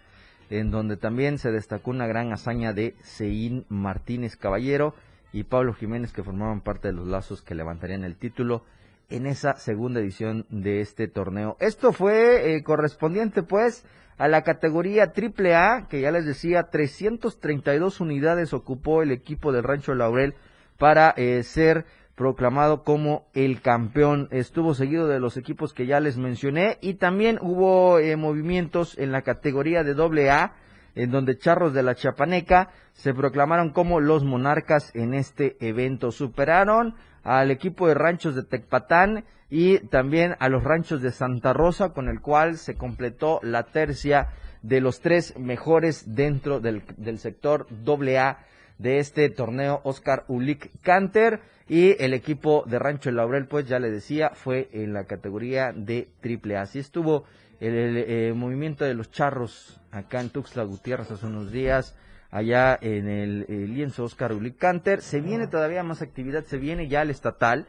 en 0.50 0.72
donde 0.72 0.96
también 0.96 1.38
se 1.38 1.52
destacó 1.52 1.92
una 1.92 2.08
gran 2.08 2.32
hazaña 2.32 2.72
de 2.72 2.96
Seín 3.04 3.66
Martínez 3.68 4.38
Caballero 4.38 4.96
y 5.34 5.44
Pablo 5.44 5.74
Jiménez 5.74 6.14
que 6.14 6.24
formaban 6.24 6.62
parte 6.62 6.88
de 6.88 6.94
los 6.94 7.06
lazos 7.06 7.42
que 7.42 7.54
levantarían 7.54 8.06
el 8.06 8.16
título 8.16 8.64
en 9.12 9.28
esa 9.28 9.56
segunda 9.56 10.00
edición 10.00 10.46
de 10.50 10.82
este 10.82 11.08
torneo. 11.08 11.58
Esto 11.60 11.94
fue 11.94 12.56
eh, 12.56 12.64
correspondiente 12.64 13.44
pues 13.44 13.86
a 14.18 14.28
la 14.28 14.44
categoría 14.44 15.14
AAA, 15.16 15.88
que 15.88 16.02
ya 16.02 16.12
les 16.12 16.26
decía, 16.26 16.70
332 16.72 18.00
unidades 18.02 18.54
ocupó 18.54 19.02
el 19.02 19.12
equipo 19.12 19.52
del 19.52 19.64
Rancho 19.64 19.96
Laurel 19.96 20.36
para 20.78 21.14
eh, 21.18 21.44
ser 21.44 21.86
proclamado 22.16 22.84
como 22.84 23.26
el 23.34 23.62
campeón. 23.62 24.28
Estuvo 24.32 24.76
seguido 24.76 25.08
de 25.08 25.20
los 25.20 25.38
equipos 25.38 25.74
que 25.74 25.88
ya 25.88 26.00
les 26.00 26.18
mencioné 26.18 26.78
y 26.82 26.96
también 26.96 27.40
hubo 27.42 27.98
eh, 27.98 28.16
movimientos 28.16 28.98
en 29.00 29.12
la 29.12 29.24
categoría 29.24 29.84
de 29.84 30.30
AA, 30.30 30.54
en 30.94 31.10
donde 31.10 31.38
Charros 31.38 31.74
de 31.74 31.82
la 31.84 31.96
Chapaneca 31.96 32.70
se 32.94 33.14
proclamaron 33.14 33.72
como 33.72 34.00
los 34.00 34.24
monarcas 34.24 34.92
en 34.94 35.16
este 35.16 35.58
evento. 35.66 36.12
Superaron 36.12 36.96
al 37.24 37.52
equipo 37.52 37.88
de 37.88 37.94
ranchos 37.94 38.36
de 38.36 38.44
Tecpatán 38.44 39.26
y 39.50 39.80
también 39.80 40.36
a 40.40 40.50
los 40.50 40.64
ranchos 40.64 41.02
de 41.02 41.12
Santa 41.12 41.54
Rosa, 41.54 41.90
con 41.90 42.08
el 42.08 42.22
cual 42.22 42.58
se 42.58 42.76
completó 42.76 43.40
la 43.44 43.64
tercia 43.64 44.30
de 44.62 44.80
los 44.80 45.02
tres 45.02 45.38
mejores 45.38 46.16
dentro 46.16 46.60
del, 46.60 46.84
del 46.98 47.20
sector 47.20 47.68
AA 47.86 48.40
de 48.78 49.00
este 49.00 49.30
torneo 49.30 49.82
Oscar 49.84 50.26
Ulick 50.28 50.72
Canter 50.82 51.42
y 51.68 51.96
el 52.04 52.14
equipo 52.14 52.64
de 52.66 52.80
Rancho 52.80 53.10
El 53.10 53.16
Laurel, 53.16 53.48
pues 53.48 53.68
ya 53.68 53.80
le 53.80 53.92
decía, 53.92 54.32
fue 54.34 54.70
en 54.74 54.94
la 54.94 55.06
categoría 55.06 55.72
de 55.72 56.10
AAA. 56.24 56.62
Así 56.62 56.80
estuvo 56.80 57.26
el, 57.60 57.98
eh, 57.98 58.34
movimiento 58.36 58.84
de 58.84 58.94
los 58.94 59.12
charros 59.12 59.80
acá 59.92 60.20
en 60.20 60.32
Tuxtla 60.32 60.64
Gutiérrez 60.64 61.12
hace 61.12 61.26
unos 61.28 61.52
días 61.52 61.96
allá 62.32 62.78
en 62.82 63.08
el, 63.08 63.46
lienzo 63.74 64.06
Oscar 64.06 64.34
Canter. 64.58 65.02
Se 65.02 65.22
viene 65.22 65.48
todavía 65.48 65.84
más 65.84 66.02
actividad, 66.02 66.46
se 66.46 66.58
viene 66.58 66.88
ya 66.88 67.02
el 67.02 67.10
estatal 67.10 67.68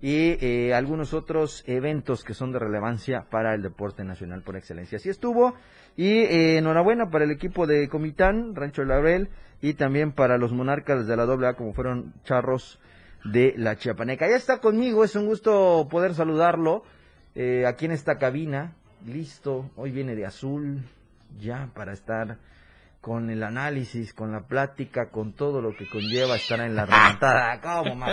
y 0.00 0.36
eh, 0.44 0.74
algunos 0.74 1.14
otros 1.14 1.64
eventos 1.66 2.24
que 2.24 2.34
son 2.34 2.52
de 2.52 2.58
relevancia 2.58 3.26
para 3.30 3.54
el 3.54 3.62
deporte 3.62 4.04
nacional 4.04 4.42
por 4.42 4.56
excelencia. 4.56 4.96
Así 4.96 5.08
estuvo 5.08 5.54
y 5.96 6.08
eh, 6.08 6.58
enhorabuena 6.58 7.10
para 7.10 7.24
el 7.24 7.30
equipo 7.30 7.66
de 7.66 7.88
Comitán, 7.88 8.54
Rancho 8.54 8.84
Laurel 8.84 9.28
y 9.60 9.74
también 9.74 10.12
para 10.12 10.38
los 10.38 10.52
monarcas 10.52 11.06
de 11.06 11.16
la 11.16 11.22
AA 11.22 11.54
como 11.54 11.72
fueron 11.72 12.14
Charros 12.24 12.80
de 13.24 13.54
la 13.56 13.76
Chiapaneca. 13.76 14.28
Ya 14.28 14.36
está 14.36 14.58
conmigo, 14.58 15.04
es 15.04 15.14
un 15.14 15.26
gusto 15.26 15.86
poder 15.90 16.14
saludarlo 16.14 16.82
eh, 17.34 17.64
aquí 17.66 17.86
en 17.86 17.92
esta 17.92 18.18
cabina, 18.18 18.74
listo, 19.06 19.70
hoy 19.76 19.90
viene 19.90 20.14
de 20.14 20.26
azul, 20.26 20.82
ya 21.40 21.70
para 21.74 21.92
estar 21.92 22.36
con 23.02 23.30
el 23.30 23.42
análisis, 23.42 24.14
con 24.14 24.30
la 24.30 24.46
plática, 24.46 25.10
con 25.10 25.32
todo 25.32 25.60
lo 25.60 25.74
que 25.74 25.88
conlleva 25.88 26.36
estar 26.36 26.60
en 26.60 26.76
la 26.76 26.86
remontada. 26.86 27.60
¿Cómo, 27.84 28.06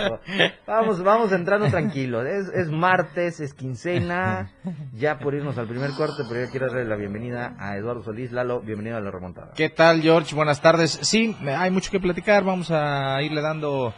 Vamos, 0.66 1.02
vamos 1.04 1.32
entrando 1.32 1.68
tranquilos. 1.68 2.26
Es, 2.26 2.48
es 2.48 2.68
martes, 2.70 3.38
es 3.38 3.54
quincena, 3.54 4.50
ya 4.92 5.20
por 5.20 5.34
irnos 5.34 5.56
al 5.58 5.68
primer 5.68 5.92
corte, 5.92 6.24
pero 6.28 6.44
yo 6.44 6.50
quiero 6.50 6.66
darle 6.66 6.86
la 6.86 6.96
bienvenida 6.96 7.54
a 7.60 7.76
Eduardo 7.76 8.02
Solís. 8.02 8.32
Lalo, 8.32 8.62
bienvenido 8.62 8.96
a 8.96 9.00
la 9.00 9.12
remontada. 9.12 9.52
¿Qué 9.54 9.68
tal, 9.68 10.02
George? 10.02 10.34
Buenas 10.34 10.60
tardes. 10.60 10.98
Sí, 11.02 11.36
hay 11.46 11.70
mucho 11.70 11.92
que 11.92 12.00
platicar. 12.00 12.42
Vamos 12.42 12.72
a 12.72 13.22
irle 13.22 13.42
dando 13.42 13.94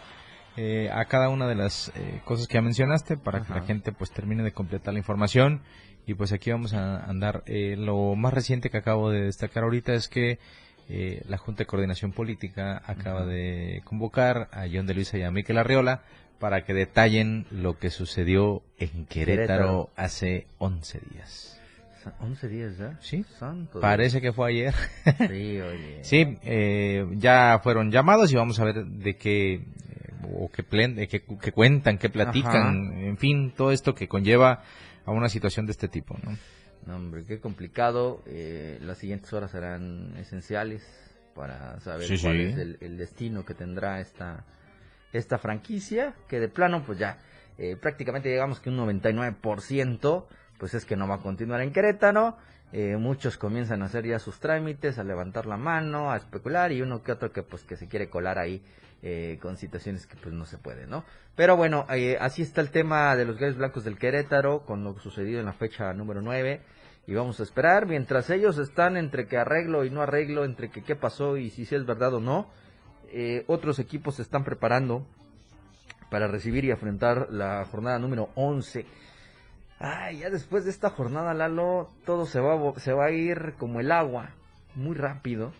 eh, 0.58 0.90
a 0.92 1.06
cada 1.06 1.30
una 1.30 1.48
de 1.48 1.54
las 1.54 1.90
eh, 1.94 2.20
cosas 2.26 2.46
que 2.46 2.54
ya 2.54 2.62
mencionaste 2.62 3.16
para 3.16 3.40
que 3.40 3.54
la 3.54 3.62
gente 3.62 3.92
pues 3.92 4.10
termine 4.10 4.42
de 4.42 4.52
completar 4.52 4.92
la 4.92 4.98
información. 4.98 5.62
Y 6.04 6.14
pues 6.14 6.32
aquí 6.32 6.50
vamos 6.50 6.74
a 6.74 7.02
andar. 7.04 7.44
Eh, 7.46 7.76
lo 7.78 8.14
más 8.14 8.34
reciente 8.34 8.68
que 8.68 8.76
acabo 8.76 9.10
de 9.10 9.22
destacar 9.22 9.62
ahorita 9.62 9.94
es 9.94 10.08
que 10.08 10.38
eh, 10.94 11.22
la 11.26 11.38
Junta 11.38 11.60
de 11.60 11.66
Coordinación 11.66 12.12
Política 12.12 12.82
acaba 12.84 13.24
de 13.24 13.80
convocar 13.84 14.50
a 14.52 14.66
John 14.70 14.86
de 14.86 14.92
Luisa 14.92 15.16
y 15.16 15.22
a 15.22 15.30
Miquel 15.30 15.56
Arriola 15.56 16.02
para 16.38 16.66
que 16.66 16.74
detallen 16.74 17.46
lo 17.50 17.78
que 17.78 17.88
sucedió 17.88 18.62
en 18.78 19.06
Querétaro, 19.06 19.88
hace 19.96 20.46
11 20.58 21.00
días. 21.10 21.58
11 22.20 22.48
días 22.48 22.76
ya. 22.76 22.98
Sí. 23.00 23.24
Parece 23.80 24.20
que 24.20 24.34
fue 24.34 24.50
ayer. 24.50 24.74
Sí, 25.16 25.60
oye. 25.62 25.98
sí, 26.02 26.36
eh, 26.42 27.06
ya 27.12 27.58
fueron 27.62 27.90
llamados 27.90 28.30
y 28.30 28.36
vamos 28.36 28.60
a 28.60 28.64
ver 28.64 28.84
de 28.84 29.16
qué 29.16 29.54
eh, 29.54 29.62
o 30.34 30.50
qué, 30.50 30.62
que, 31.08 31.52
cuentan, 31.52 31.96
qué 31.96 32.10
platican, 32.10 32.92
en 32.98 33.16
fin, 33.16 33.50
todo 33.56 33.72
esto 33.72 33.94
que 33.94 34.08
conlleva 34.08 34.62
a 35.06 35.10
una 35.10 35.30
situación 35.30 35.64
de 35.64 35.72
este 35.72 35.88
tipo, 35.88 36.18
¿no? 36.22 36.36
No, 36.86 36.96
hombre, 36.96 37.24
qué 37.24 37.38
complicado. 37.40 38.22
Eh, 38.26 38.78
las 38.82 38.98
siguientes 38.98 39.32
horas 39.32 39.50
serán 39.52 40.16
esenciales 40.16 40.84
para 41.34 41.78
saber 41.80 42.06
Sí, 42.08 42.18
cuál 42.20 42.36
sí. 42.36 42.42
es 42.42 42.58
el, 42.58 42.78
el 42.80 42.96
destino 42.98 43.44
que 43.44 43.54
tendrá 43.54 44.00
esta, 44.00 44.44
esta 45.12 45.38
franquicia, 45.38 46.14
que 46.28 46.40
de 46.40 46.48
plano 46.48 46.82
pues 46.84 46.98
ya 46.98 47.18
eh, 47.58 47.76
prácticamente 47.76 48.28
digamos 48.28 48.60
que 48.60 48.70
un 48.70 48.78
99% 48.78 50.26
pues 50.58 50.74
es 50.74 50.84
que 50.84 50.96
no 50.96 51.08
va 51.08 51.16
a 51.16 51.22
continuar 51.22 51.60
en 51.60 51.72
Querétaro. 51.72 52.36
Eh, 52.72 52.96
muchos 52.96 53.36
comienzan 53.36 53.82
a 53.82 53.86
hacer 53.86 54.06
ya 54.06 54.18
sus 54.18 54.40
trámites, 54.40 54.98
a 54.98 55.04
levantar 55.04 55.44
la 55.46 55.56
mano, 55.58 56.10
a 56.10 56.16
especular 56.16 56.72
y 56.72 56.80
uno 56.80 57.02
que 57.02 57.12
otro 57.12 57.30
que 57.32 57.42
pues 57.42 57.62
que 57.64 57.76
se 57.76 57.86
quiere 57.88 58.08
colar 58.08 58.38
ahí 58.38 58.62
eh, 59.02 59.38
con 59.42 59.56
situaciones 59.56 60.06
que 60.06 60.16
pues 60.16 60.32
no 60.32 60.46
se 60.46 60.58
puede, 60.58 60.86
¿no? 60.86 61.04
Pero 61.34 61.56
bueno, 61.56 61.86
eh, 61.90 62.16
así 62.20 62.42
está 62.42 62.60
el 62.60 62.70
tema 62.70 63.16
de 63.16 63.24
los 63.24 63.36
Gallos 63.38 63.56
Blancos 63.56 63.84
del 63.84 63.98
Querétaro 63.98 64.64
con 64.64 64.84
lo 64.84 64.98
sucedido 65.00 65.40
en 65.40 65.46
la 65.46 65.52
fecha 65.52 65.92
número 65.92 66.22
9 66.22 66.60
y 67.06 67.14
vamos 67.14 67.40
a 67.40 67.42
esperar 67.42 67.86
mientras 67.86 68.30
ellos 68.30 68.58
están 68.58 68.96
entre 68.96 69.26
que 69.26 69.36
arreglo 69.36 69.84
y 69.84 69.90
no 69.90 70.02
arreglo, 70.02 70.44
entre 70.44 70.70
que 70.70 70.82
qué 70.82 70.94
pasó 70.94 71.36
y 71.36 71.50
si 71.50 71.62
es 71.62 71.84
verdad 71.84 72.14
o 72.14 72.20
no. 72.20 72.50
eh, 73.12 73.44
otros 73.48 73.78
equipos 73.78 74.16
se 74.16 74.22
están 74.22 74.44
preparando 74.44 75.06
para 76.10 76.28
recibir 76.28 76.64
y 76.64 76.70
afrontar 76.70 77.28
la 77.30 77.64
jornada 77.64 77.98
número 77.98 78.28
11. 78.36 78.86
Ay, 79.78 80.18
ya 80.18 80.30
después 80.30 80.64
de 80.64 80.70
esta 80.70 80.90
jornada, 80.90 81.34
Lalo, 81.34 81.90
todo 82.06 82.26
se 82.26 82.38
va, 82.38 82.78
se 82.78 82.92
va 82.92 83.06
a 83.06 83.10
ir 83.10 83.54
como 83.58 83.80
el 83.80 83.90
agua, 83.90 84.30
muy 84.74 84.94
rápido. 84.94 85.52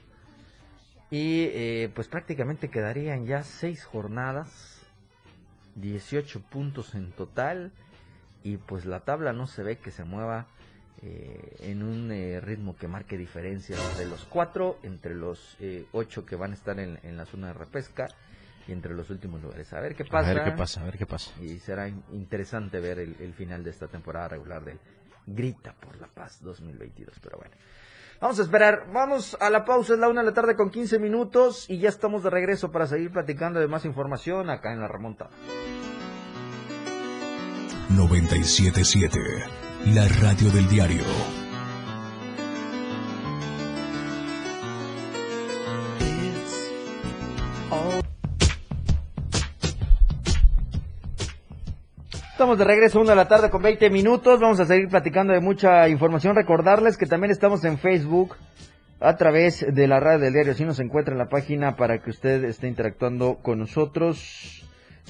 Y 1.13 1.43
eh, 1.53 1.91
pues 1.95 2.09
prácticamente 2.09 2.69
quedarían 2.71 3.27
ya 3.27 3.43
seis 3.43 3.85
jornadas, 3.85 4.81
18 5.77 6.41
puntos 6.41 6.95
en 6.95 7.13
total. 7.13 7.71
Y 8.43 8.57
pues 8.57 8.87
la 8.87 9.01
tabla 9.01 9.33
no 9.33 9.47
se 9.47 9.63
ve 9.63 9.77
que 9.77 9.91
se 9.91 10.05
mueva 10.05 10.47
eh, 11.03 11.57
en 11.61 11.83
un 11.83 12.11
eh, 12.11 12.41
ritmo 12.41 12.77
que 12.77 12.89
marque 12.89 13.17
diferencias 13.19 13.79
de 13.99 14.07
los 14.07 14.25
cuatro, 14.25 14.79
entre 14.83 15.15
los 15.15 15.57
eh, 15.61 15.85
ocho 15.93 16.25
que 16.25 16.35
van 16.35 16.53
a 16.53 16.55
estar 16.55 16.81
en, 16.81 16.99
en 17.03 17.17
la 17.19 17.27
zona 17.27 17.49
de 17.49 17.53
repesca 17.53 18.09
y 18.67 18.73
entre 18.73 18.95
los 18.95 19.11
últimos 19.11 19.43
lugares. 19.43 19.73
A 19.75 19.81
ver 19.81 19.95
qué 19.95 20.05
A 20.05 20.09
pasa. 20.09 20.33
ver 20.35 20.43
qué 20.45 20.53
pasa, 20.53 20.81
a 20.81 20.85
ver 20.85 20.97
qué 20.99 21.07
pasa. 21.07 21.31
Y 21.43 21.59
será 21.59 21.89
in- 21.89 22.03
interesante 22.13 22.81
ver 22.81 22.99
el, 22.99 23.15
el 23.21 23.35
final 23.35 23.63
de 23.63 23.71
esta 23.71 23.87
temporada 23.87 24.29
regular 24.29 24.65
del 24.65 24.79
Grita 25.27 25.73
por 25.75 26.01
la 26.01 26.07
Paz 26.09 26.41
2022. 26.43 27.15
Pero 27.23 27.37
bueno, 27.39 27.53
vamos 28.23 28.39
a 28.39 28.43
esperar. 28.43 28.87
Vamos 28.95 29.37
a 29.39 29.51
la 29.51 29.65
pausa. 29.67 29.93
Es 29.93 29.99
la 29.99 30.09
una 30.09 30.23
de 30.23 30.29
la 30.29 30.35
tarde 30.35 30.57
con 30.57 30.71
15 30.71 30.99
minutos 30.99 31.69
y 31.69 31.79
ya 31.79 31.91
estamos 31.91 32.23
de 32.23 32.31
regreso 32.31 32.73
para 32.73 32.87
seguir 32.87 33.11
platicando 33.11 33.61
de 33.61 33.69
más 33.69 33.85
información 33.85 34.49
acá 34.49 34.73
en 34.73 34.81
la 34.81 34.89
remontada. 34.89 35.31
977, 37.91 39.19
la 39.87 40.09
radio 40.09 40.51
del 40.51 40.67
diario. 40.69 41.42
Estamos 52.43 52.59
de 52.59 52.65
regreso, 52.65 53.01
una 53.01 53.11
de 53.11 53.17
la 53.17 53.29
tarde 53.29 53.51
con 53.51 53.63
20 53.63 53.89
minutos. 53.89 54.41
Vamos 54.41 54.59
a 54.59 54.67
seguir 54.67 54.89
platicando 54.89 55.33
de 55.33 55.39
mucha 55.39 55.89
información. 55.89 56.35
Recordarles 56.35 56.97
que 56.97 57.07
también 57.07 57.31
estamos 57.31 57.63
en 57.65 57.79
Facebook 57.79 58.35
a 58.99 59.17
través 59.17 59.65
de 59.73 59.87
la 59.87 60.01
radio 60.01 60.19
del 60.19 60.33
diario. 60.33 60.53
Si 60.53 60.65
nos 60.65 60.81
encuentra 60.81 61.13
en 61.15 61.19
la 61.19 61.29
página 61.29 61.77
para 61.77 61.99
que 62.03 62.11
usted 62.11 62.43
esté 62.43 62.67
interactuando 62.67 63.37
con 63.37 63.61
nosotros 63.61 64.65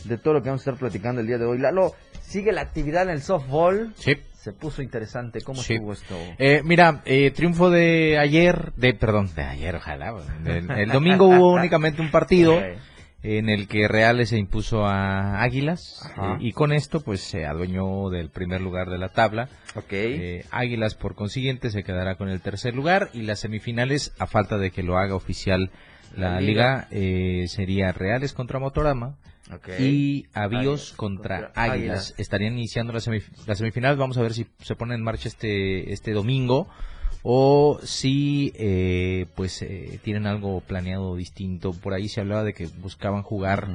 de 0.05 0.19
todo 0.19 0.35
lo 0.35 0.43
que 0.43 0.51
vamos 0.51 0.61
a 0.61 0.73
estar 0.73 0.79
platicando 0.79 1.23
el 1.23 1.27
día 1.27 1.39
de 1.39 1.47
hoy. 1.47 1.57
Lalo, 1.57 1.95
sigue 2.21 2.53
la 2.53 2.61
actividad 2.61 3.05
en 3.05 3.09
el 3.11 3.23
softball. 3.23 3.95
Sí. 3.97 4.13
Se 4.35 4.53
puso 4.53 4.83
interesante. 4.83 5.41
¿Cómo 5.41 5.63
Sí. 5.63 5.73
estuvo 5.73 5.95
esto? 5.95 6.15
Eh, 6.39 6.61
mira, 6.67 7.01
eh, 7.07 7.31
triunfo 7.31 7.71
de 7.71 8.19
ayer, 8.19 8.75
de 8.77 8.93
perdón, 8.93 9.31
de 9.35 9.43
ayer, 9.43 9.75
ojalá. 9.75 10.13
El, 10.45 10.71
el 10.71 10.89
domingo 10.91 11.29
hubo 11.29 11.53
únicamente 11.55 12.03
un 12.03 12.11
partido. 12.11 12.61
En 13.23 13.49
el 13.49 13.69
que 13.69 13.87
Reales 13.89 14.31
se 14.31 14.39
impuso 14.39 14.85
a 14.87 15.43
Águilas 15.43 16.03
eh, 16.21 16.37
y 16.41 16.53
con 16.53 16.73
esto 16.73 17.01
pues 17.01 17.21
se 17.21 17.47
adueñó 17.47 18.11
del 18.11 18.31
primer 18.31 18.61
lugar 18.61 18.89
de 18.91 18.99
la 18.99 19.11
tabla. 19.11 19.49
Ok. 19.77 19.93
Eh, 19.93 20.45
Águilas 20.51 20.95
por 20.95 21.15
consiguiente 21.15 21.71
se 21.71 21.85
quedará 21.85 22.17
con 22.17 22.29
el 22.29 22.41
tercer 22.41 22.75
lugar 22.75 23.11
y 23.13 23.23
las 23.23 23.41
semifinales, 23.41 24.13
a 24.19 24.27
falta 24.27 24.59
de 24.59 24.71
que 24.73 24.83
lo 24.83 24.99
haga 24.99 25.15
oficial 25.15 25.71
la, 26.17 26.33
La 26.33 26.41
liga, 26.41 26.89
eh, 26.91 27.45
sería 27.49 27.91
Reales 27.93 28.33
contra 28.35 28.59
Motorama 28.59 29.17
ok. 29.55 29.69
y 29.79 30.27
Avíos 30.35 30.91
Águilas 30.91 30.93
contra, 30.97 31.37
contra 31.45 31.63
Águilas. 31.63 31.79
Águilas. 31.79 32.15
Estarían 32.19 32.53
iniciando 32.55 32.93
las 32.93 33.09
semif- 33.09 33.31
las 33.47 33.59
semifinales. 33.59 33.97
Vamos 33.99 34.19
a 34.19 34.23
ver 34.23 34.35
si 34.35 34.47
se 34.61 34.75
pone 34.77 34.95
en 34.95 35.03
marcha 35.03 35.29
este, 35.29 35.93
este 35.93 36.13
domingo 36.13 36.69
o 37.23 37.79
si 37.83 38.53
eh, 38.57 39.27
pues 39.35 39.63
eh, 39.63 39.99
tienen 40.03 40.27
algo 40.27 40.61
planeado 40.61 41.17
distinto. 41.17 41.73
Por 41.73 41.95
ahí 41.95 42.09
se 42.09 42.21
hablaba 42.21 42.45
de 42.45 42.55
que 42.55 42.67
buscaban 42.67 43.23
jugar 43.23 43.69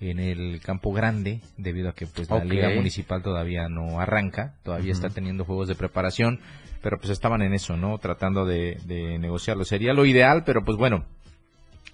en 0.00 0.18
el 0.18 0.60
campo 0.60 0.92
grande 0.92 1.40
debido 1.56 1.88
a 1.88 1.94
que 1.94 2.06
pues 2.06 2.28
la 2.30 2.44
liga 2.44 2.70
municipal 2.70 3.22
todavía 3.22 3.68
no 3.68 4.00
arranca, 4.00 4.54
todavía 4.62 4.92
está 4.92 5.10
teniendo 5.10 5.44
juegos 5.44 5.68
de 5.68 5.74
preparación, 5.74 6.40
pero 6.82 6.98
pues 6.98 7.10
estaban 7.10 7.42
en 7.42 7.54
eso, 7.54 7.76
¿no? 7.76 7.98
Tratando 7.98 8.44
de, 8.44 8.78
de 8.84 9.18
negociarlo. 9.18 9.64
Sería 9.64 9.94
lo 9.94 10.04
ideal, 10.04 10.44
pero 10.44 10.64
pues 10.64 10.76
bueno, 10.76 11.04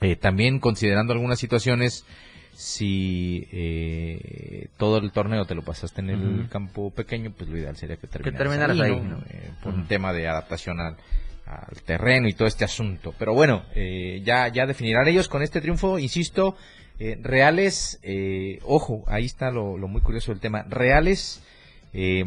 eh, 0.03 0.17
también 0.17 0.59
considerando 0.59 1.13
algunas 1.13 1.39
situaciones, 1.39 2.05
si 2.53 3.49
eh, 3.53 4.69
todo 4.77 4.99
el 4.99 5.11
torneo 5.13 5.45
te 5.45 5.55
lo 5.55 5.63
pasaste 5.63 6.01
en 6.01 6.11
el 6.11 6.49
campo 6.49 6.91
pequeño, 6.91 7.33
pues 7.37 7.49
lo 7.51 7.59
ideal 7.59 7.77
sería 7.77 7.97
que 7.97 8.07
terminaras, 8.07 8.39
terminaras 8.39 8.81
ahí. 8.81 8.93
Eh, 9.31 9.51
por 9.63 9.75
un 9.75 9.87
tema 9.87 10.13
de 10.13 10.29
adaptación 10.29 10.81
al, 10.81 10.97
al 11.47 11.83
terreno 11.85 12.29
y 12.29 12.35
todo 12.35 12.47
este 12.49 12.65
asunto. 12.65 13.15
Pero 13.19 13.35
bueno, 13.35 13.65
eh, 13.75 14.23
ya, 14.25 14.49
ya 14.49 14.67
definirán 14.67 15.09
ellos 15.09 15.29
con 15.29 15.43
este 15.43 15.61
triunfo, 15.61 15.99
insisto, 15.99 16.57
eh, 16.99 17.19
Reales, 17.21 17.99
eh, 18.03 18.61
ojo, 18.65 19.05
ahí 19.09 19.25
está 19.25 19.51
lo, 19.51 19.77
lo 19.77 19.89
muy 19.89 20.03
curioso 20.03 20.31
del 20.31 20.41
tema. 20.41 20.65
Reales 20.69 21.43
eh, 21.93 22.27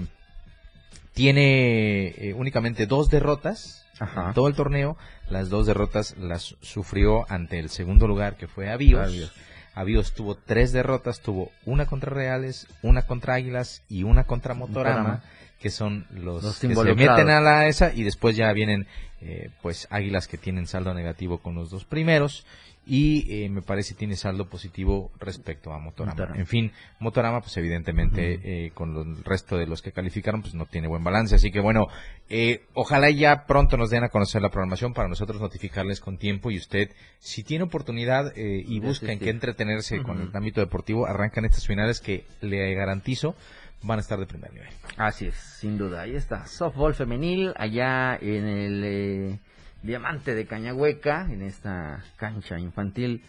tiene 1.13 2.33
únicamente 2.35 2.85
dos 2.85 3.09
derrotas 3.09 3.85
Ajá. 3.99 4.27
en 4.27 4.33
todo 4.33 4.49
el 4.49 4.55
torneo. 4.55 4.97
Las 5.29 5.49
dos 5.49 5.65
derrotas 5.65 6.17
las 6.17 6.57
sufrió 6.61 7.25
ante 7.31 7.57
el 7.59 7.69
segundo 7.69 8.05
lugar, 8.05 8.35
que 8.35 8.47
fue 8.47 8.69
Avíos. 8.69 9.31
Avíos. 9.75 10.13
Tuvo 10.13 10.35
tres 10.35 10.71
derrotas, 10.71 11.21
tuvo 11.21 11.51
una 11.65 11.85
contra 11.85 12.11
Reales, 12.11 12.67
una 12.81 13.03
contra 13.03 13.35
Águilas 13.35 13.83
y 13.89 14.03
una 14.03 14.23
contra 14.23 14.53
Motorama, 14.53 14.97
Motorama. 14.97 15.23
que 15.59 15.69
son 15.69 16.07
los, 16.11 16.43
Los 16.43 16.59
que 16.59 16.73
se 16.73 16.95
meten 16.95 17.29
a 17.29 17.41
la 17.41 17.67
esa 17.67 17.93
y 17.93 18.03
después 18.03 18.35
ya 18.35 18.51
vienen 18.53 18.87
eh, 19.21 19.49
pues 19.61 19.87
Águilas 19.91 20.27
que 20.27 20.37
tienen 20.37 20.65
saldo 20.65 20.93
negativo 20.93 21.39
con 21.39 21.55
los 21.55 21.69
dos 21.69 21.85
primeros 21.85 22.45
y 22.85 23.45
eh, 23.45 23.49
me 23.49 23.61
parece 23.61 23.95
tiene 23.95 24.15
saldo 24.15 24.47
positivo 24.47 25.11
respecto 25.19 25.73
a 25.73 25.79
Motorama. 25.79 26.13
Motorama. 26.13 26.39
En 26.39 26.45
fin, 26.45 26.71
Motorama 26.99 27.41
pues 27.41 27.55
evidentemente 27.57 28.39
eh, 28.43 28.71
con 28.73 28.95
el 28.95 29.23
resto 29.23 29.57
de 29.57 29.67
los 29.67 29.81
que 29.81 29.91
calificaron 29.91 30.41
pues 30.41 30.53
no 30.53 30.65
tiene 30.65 30.87
buen 30.87 31.03
balance, 31.03 31.35
así 31.35 31.51
que 31.51 31.59
bueno, 31.59 31.87
eh, 32.29 32.63
ojalá 32.73 33.09
ya 33.09 33.45
pronto 33.45 33.77
nos 33.77 33.89
den 33.89 34.03
a 34.03 34.09
conocer 34.09 34.41
la 34.41 34.49
programación 34.49 34.93
para 34.93 35.07
nosotros 35.07 35.41
notificarles 35.41 35.99
con 35.99 36.17
tiempo 36.17 36.51
y 36.51 36.57
usted 36.57 36.91
si 37.19 37.43
tiene 37.43 37.63
oportunidad 37.63 38.31
eh, 38.37 38.63
y 38.65 38.79
busca 38.79 39.11
en 39.11 39.19
qué 39.19 39.29
entretenerse 39.29 40.01
con 40.03 40.21
el 40.21 40.29
ámbito 40.33 40.61
deportivo, 40.61 41.07
arrancan 41.07 41.45
estas 41.45 41.65
finales 41.65 41.99
que 41.99 42.25
le 42.41 42.73
garantizo 42.73 43.35
van 43.83 43.99
a 43.99 44.01
estar 44.01 44.19
de 44.19 44.25
primer 44.25 44.51
nivel. 44.51 44.69
Así 44.97 45.27
es, 45.27 45.35
sin 45.35 45.77
duda. 45.77 46.01
Ahí 46.01 46.15
está, 46.15 46.47
softball 46.47 46.95
femenil, 46.95 47.53
allá 47.55 48.15
en 48.15 48.45
el 48.45 48.83
eh, 48.83 49.39
Diamante 49.83 50.33
de 50.33 50.45
Cañahueca, 50.45 51.27
en 51.31 51.41
esta 51.41 52.03
cancha 52.17 52.59
infantil 52.59 53.23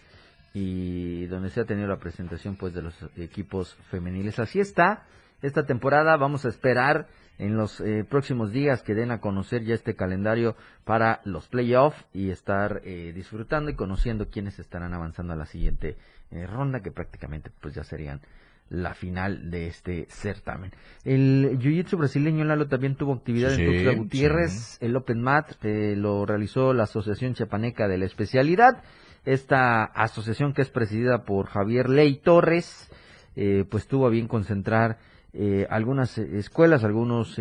y 0.54 1.26
donde 1.26 1.50
se 1.50 1.60
ha 1.60 1.64
tenido 1.66 1.86
la 1.86 1.98
presentación 1.98 2.56
pues 2.56 2.72
de 2.72 2.82
los 2.82 2.94
equipos 3.16 3.74
femeniles. 3.90 4.38
Así 4.38 4.58
está, 4.58 5.04
esta 5.42 5.66
temporada 5.66 6.16
vamos 6.16 6.46
a 6.46 6.48
esperar 6.48 7.08
en 7.38 7.56
los 7.56 7.80
eh, 7.80 8.04
próximos 8.08 8.52
días 8.52 8.82
que 8.82 8.94
den 8.94 9.10
a 9.10 9.20
conocer 9.20 9.64
ya 9.64 9.74
este 9.74 9.94
calendario 9.94 10.56
para 10.84 11.20
los 11.24 11.48
playoffs 11.48 12.02
y 12.14 12.30
estar 12.30 12.80
eh, 12.84 13.12
disfrutando 13.14 13.70
y 13.70 13.74
conociendo 13.74 14.30
quiénes 14.30 14.58
estarán 14.58 14.94
avanzando 14.94 15.34
a 15.34 15.36
la 15.36 15.44
siguiente 15.44 15.98
eh, 16.30 16.46
ronda 16.46 16.80
que 16.80 16.90
prácticamente 16.90 17.50
pues 17.60 17.74
ya 17.74 17.84
serían 17.84 18.20
la 18.68 18.94
final 18.94 19.50
de 19.50 19.68
este 19.68 20.06
certamen. 20.08 20.72
El 21.04 21.58
Jiu-Jitsu 21.58 21.96
brasileño 21.96 22.44
Lalo 22.44 22.66
también 22.68 22.96
tuvo 22.96 23.14
actividad 23.14 23.50
Sí, 23.50 23.62
en 23.62 23.72
Tuxtla 23.72 23.94
Gutiérrez. 23.94 24.78
El 24.80 24.96
Open 24.96 25.20
Mat 25.20 25.52
eh, 25.62 25.94
lo 25.96 26.26
realizó 26.26 26.72
la 26.72 26.84
Asociación 26.84 27.34
Chiapaneca 27.34 27.88
de 27.88 27.98
la 27.98 28.06
Especialidad. 28.06 28.82
Esta 29.24 29.84
asociación 29.84 30.52
que 30.52 30.62
es 30.62 30.70
presidida 30.70 31.24
por 31.24 31.46
Javier 31.46 31.88
Ley 31.88 32.16
Torres, 32.16 32.90
eh, 33.34 33.64
pues 33.68 33.86
tuvo 33.86 34.06
a 34.06 34.10
bien 34.10 34.28
concentrar 34.28 34.98
eh, 35.38 35.66
algunas 35.68 36.16
eh, 36.16 36.38
escuelas, 36.38 36.82
algunos 36.82 37.38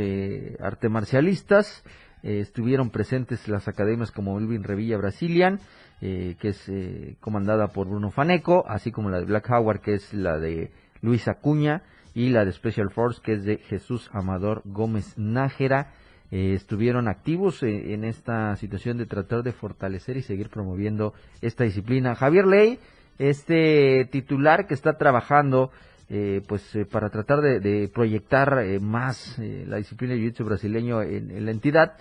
arte 0.60 0.90
marcialistas. 0.90 1.84
Estuvieron 2.24 2.90
presentes 2.90 3.48
las 3.48 3.68
academias 3.68 4.12
como 4.12 4.36
Melvin 4.36 4.64
Revilla 4.64 4.98
Brazilian, 4.98 5.60
eh, 6.02 6.36
que 6.40 6.50
es 6.50 6.72
comandada 7.20 7.68
por 7.68 7.88
Bruno 7.88 8.10
Faneco, 8.10 8.66
así 8.68 8.92
como 8.92 9.12
la 9.12 9.20
de 9.20 9.26
Black 9.26 9.48
Howard, 9.52 9.82
que 9.82 9.94
es 9.94 10.12
la 10.12 10.40
de 10.40 10.72
Luis 11.06 11.28
Acuña, 11.28 11.84
y 12.16 12.30
la 12.30 12.46
de 12.46 12.54
Special 12.54 12.90
Force, 12.90 13.22
que 13.22 13.34
es 13.34 13.44
de 13.44 13.58
Jesús 13.58 14.10
Amador 14.14 14.62
Gómez 14.66 15.16
Nájera. 15.18 15.92
eh, 16.32 16.54
estuvieron 16.56 17.08
activos 17.08 17.62
eh, 17.62 17.94
en 17.94 18.04
esta 18.04 18.56
situación 18.56 18.98
de 18.98 19.06
tratar 19.06 19.44
de 19.44 19.52
fortalecer 19.52 20.18
y 20.18 20.24
seguir 20.24 20.50
promoviendo 20.50 21.14
esta 21.42 21.66
disciplina. 21.66 22.16
Javier 22.16 22.48
Ley, 22.48 22.80
este 23.20 24.06
titular 24.12 24.66
que 24.66 24.74
está 24.74 24.98
trabajando 24.98 25.72
eh, 26.10 26.42
pues 26.48 26.78
para 26.90 27.10
tratar 27.10 27.42
de, 27.42 27.92
proyectar 27.94 28.80
más 28.80 29.38
la 29.38 29.78
disciplina 29.78 30.14
de 30.14 30.22
jiu-jitsu 30.22 30.46
brasileño 30.46 31.02
en, 31.02 31.46
la 31.46 31.52
entidad, 31.52 31.94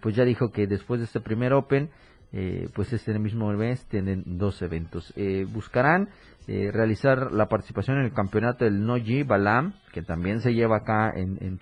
pues 0.00 0.14
ya 0.14 0.24
dijo 0.24 0.52
que 0.52 0.68
después 0.68 1.00
de 1.00 1.06
este 1.06 1.20
primer 1.20 1.52
Open, 1.52 1.90
pues 2.74 2.92
este 2.92 3.18
mismo 3.18 3.52
mes 3.52 3.86
tienen 3.86 4.24
dos 4.38 4.62
eventos. 4.62 5.12
buscarán 5.52 6.08
realizar 6.46 7.30
la 7.32 7.46
participación 7.46 7.98
en 7.98 8.06
el 8.06 8.12
campeonato 8.12 8.64
del 8.64 8.84
Noji 8.86 9.22
Balam, 9.22 9.74
que 9.92 10.02
también 10.02 10.40
se 10.40 10.54
lleva 10.54 10.78
acá 10.78 11.12
en, 11.14 11.38
en 11.40 11.58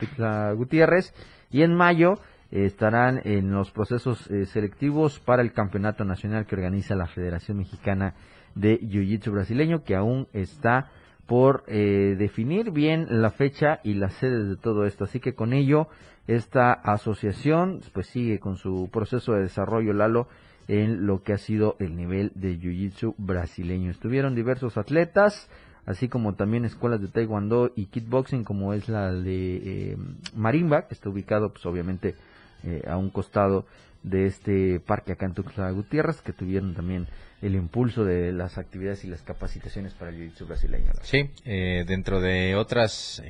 Gutiérrez, 0.56 1.12
y 1.50 1.62
en 1.62 1.74
mayo 1.74 2.14
eh, 2.50 2.64
estarán 2.64 3.20
en 3.24 3.52
los 3.52 3.70
procesos 3.70 4.28
eh, 4.30 4.46
selectivos 4.46 5.20
para 5.20 5.42
el 5.42 5.52
campeonato 5.52 6.04
nacional 6.04 6.46
que 6.46 6.56
organiza 6.56 6.96
la 6.96 7.06
Federación 7.06 7.58
Mexicana 7.58 8.14
de 8.54 8.80
Jiu-Jitsu 8.80 9.30
brasileño, 9.30 9.84
que 9.84 9.94
aún 9.94 10.26
está 10.32 10.90
por 11.26 11.62
eh, 11.68 12.16
definir 12.18 12.72
bien 12.72 13.06
la 13.08 13.30
fecha 13.30 13.78
y 13.84 13.94
las 13.94 14.14
sedes 14.14 14.48
de 14.48 14.56
todo 14.56 14.84
esto. 14.84 15.04
Así 15.04 15.20
que 15.20 15.34
con 15.34 15.52
ello, 15.52 15.86
esta 16.26 16.72
asociación 16.72 17.80
pues 17.92 18.08
sigue 18.08 18.40
con 18.40 18.56
su 18.56 18.88
proceso 18.92 19.34
de 19.34 19.42
desarrollo, 19.42 19.92
Lalo, 19.92 20.26
en 20.70 21.04
lo 21.04 21.24
que 21.24 21.32
ha 21.32 21.38
sido 21.38 21.74
el 21.80 21.96
nivel 21.96 22.30
de 22.36 22.56
Jiu-Jitsu 22.56 23.16
brasileño. 23.18 23.90
Estuvieron 23.90 24.36
diversos 24.36 24.78
atletas, 24.78 25.48
así 25.84 26.06
como 26.06 26.36
también 26.36 26.64
escuelas 26.64 27.00
de 27.00 27.08
taekwondo 27.08 27.72
y 27.74 27.86
kickboxing 27.86 28.44
como 28.44 28.72
es 28.72 28.88
la 28.88 29.12
de 29.12 29.56
eh, 29.56 29.96
Marimba, 30.36 30.86
que 30.86 30.94
está 30.94 31.08
ubicado 31.08 31.52
pues 31.52 31.66
obviamente 31.66 32.14
eh, 32.62 32.84
a 32.86 32.96
un 32.96 33.10
costado 33.10 33.66
de 34.04 34.26
este 34.26 34.78
parque 34.78 35.10
acá 35.10 35.26
en 35.26 35.34
Tuxtla 35.34 35.72
Gutiérrez, 35.72 36.22
que 36.22 36.32
tuvieron 36.32 36.72
también 36.74 37.08
el 37.42 37.56
impulso 37.56 38.04
de 38.04 38.30
las 38.30 38.56
actividades 38.56 39.04
y 39.04 39.08
las 39.08 39.22
capacitaciones 39.22 39.94
para 39.94 40.12
el 40.12 40.18
jiu-jitsu 40.18 40.46
brasileño. 40.46 40.92
Sí, 41.02 41.30
eh, 41.46 41.84
dentro 41.84 42.20
de 42.20 42.54
otras 42.54 43.20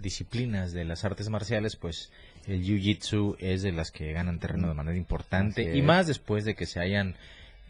disciplinas 0.00 0.72
de 0.72 0.86
las 0.86 1.04
artes 1.04 1.28
marciales, 1.28 1.76
pues 1.76 2.10
el 2.46 2.62
jiu-jitsu 2.62 3.36
es 3.38 3.62
de 3.62 3.72
las 3.72 3.90
que 3.90 4.12
ganan 4.12 4.38
terreno 4.38 4.68
de 4.68 4.74
manera 4.74 4.96
importante 4.96 5.76
y 5.76 5.82
más 5.82 6.06
después 6.06 6.44
de 6.44 6.54
que 6.54 6.66
se 6.66 6.80
hayan 6.80 7.16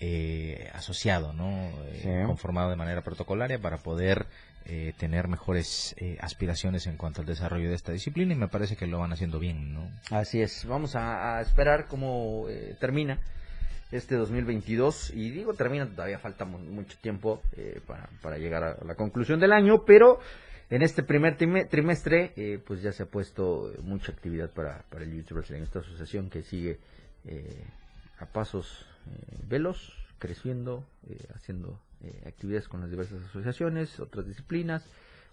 eh, 0.01 0.69
asociado, 0.75 1.33
¿no? 1.33 1.71
Eh, 1.93 2.25
conformado 2.27 2.71
de 2.71 2.77
manera 2.77 3.03
protocolaria 3.03 3.61
para 3.61 3.79
poder 3.79 4.27
eh, 4.65 4.95
tener 4.97 5.29
mejores 5.29 5.95
aspiraciones 6.21 6.87
en 6.87 6.97
cuanto 6.97 7.21
al 7.21 7.27
desarrollo 7.27 7.69
de 7.69 7.75
esta 7.75 7.93
disciplina 7.93 8.33
y 8.33 8.37
me 8.37 8.49
parece 8.49 8.77
que 8.77 8.87
lo 8.87 8.99
van 8.99 9.13
haciendo 9.13 9.39
bien, 9.39 9.75
¿no? 9.75 9.89
Así 10.11 10.41
es, 10.41 10.65
vamos 10.65 10.97
a, 10.97 11.41
esperar 11.41 11.87
cómo 11.87 12.47
termina 12.81 13.19
este 13.93 14.17
2022 14.17 15.11
y 15.11 15.31
digo 15.31 15.55
termina, 15.55 15.87
todavía 15.87 16.19
falta 16.19 16.47
mucho 16.47 16.97
tiempo 17.01 17.43
para, 17.87 18.09
para, 18.23 18.39
llegar 18.39 18.65
a 18.65 18.85
la 18.85 18.95
conclusión 18.95 19.39
del 19.39 19.53
año, 19.53 19.85
pero 19.85 20.19
en 20.75 20.83
este 20.83 21.03
primer 21.03 21.37
trimestre 21.37 22.61
pues 22.67 22.83
ya 22.83 22.93
se 22.93 23.05
ha 23.05 23.07
puesto 23.07 23.73
mucha 23.83 24.13
actividad 24.13 24.51
para, 24.51 24.83
para 24.91 25.05
el 25.05 25.15
YouTube 25.15 25.45
en 25.51 25.63
esta 25.63 25.81
asociación 25.81 26.31
que 26.31 26.43
sigue 26.43 26.79
a 28.23 28.27
pasos 28.27 28.87
eh, 29.07 29.39
velos, 29.49 29.93
creciendo, 30.19 30.85
eh, 31.09 31.19
haciendo 31.35 31.79
eh, 32.05 32.23
actividades 32.27 32.69
con 32.69 32.81
las 32.81 32.91
diversas 32.91 33.21
asociaciones, 33.25 33.99
otras 33.99 34.27
disciplinas, 34.27 34.85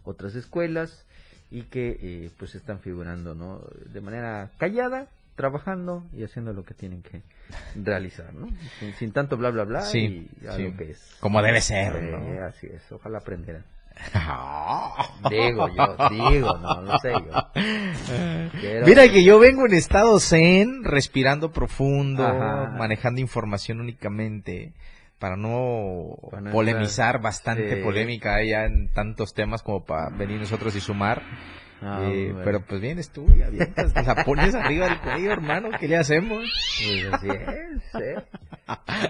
otras 0.04 0.36
escuelas 0.36 1.06
y 1.52 1.64
que 1.64 2.32
pues 2.38 2.56
están 2.56 2.80
figurando 2.80 3.34
¿no? 3.34 3.64
de 3.92 4.02
manera 4.02 4.52
callada, 4.58 5.08
trabajando 5.36 6.06
y 6.14 6.24
haciendo 6.24 6.54
lo 6.54 6.64
que 6.64 6.74
tienen 6.74 7.02
que 7.02 7.24
realizar, 7.76 8.34
¿no? 8.34 8.50
Sin, 8.98 9.12
tanto 9.14 9.36
bla 9.36 9.50
bla 9.50 9.64
bla 9.64 9.84
y 9.94 10.28
que 10.78 10.92
es. 10.92 11.18
Como 11.20 11.42
debe 11.42 11.62
ser, 11.62 11.94
Así 12.44 12.68
es, 12.68 12.92
ojalá 12.92 13.20
aprendan 13.20 13.64
digo 15.30 15.68
yo, 15.70 16.10
digo, 16.10 16.58
no, 16.58 16.82
no 16.82 17.00
sé 17.00 17.12
yo. 17.14 18.86
Mira 18.86 19.10
que 19.10 19.24
yo 19.24 19.40
vengo 19.40 19.66
en 19.66 19.74
estado 19.74 20.20
zen, 20.20 20.84
respirando 20.84 21.52
profundo, 21.52 22.24
manejando 22.78 23.22
información 23.22 23.80
únicamente 23.80 24.74
para 25.20 25.36
no 25.36 26.16
polemizar 26.52 27.22
bastante 27.22 27.78
polémica 27.78 28.36
allá 28.36 28.66
en 28.66 28.88
tantos 28.94 29.34
temas 29.34 29.62
como 29.62 29.84
para 29.84 30.10
venir 30.10 30.40
nosotros 30.40 30.76
y 30.76 30.80
sumar. 30.80 31.22
Ah, 31.82 32.10
eh, 32.12 32.34
pero 32.44 32.62
pues 32.62 32.82
vienes 32.82 33.10
tú 33.12 33.26
y 33.36 33.42
avientas, 33.42 33.94
te 33.94 34.04
la 34.04 34.24
pones 34.26 34.54
arriba 34.54 34.88
del 34.88 35.00
cuello, 35.00 35.32
hermano, 35.32 35.70
¿qué 35.80 35.88
le 35.88 35.98
hacemos? 35.98 36.44
Pues 36.84 37.14
así 37.14 37.30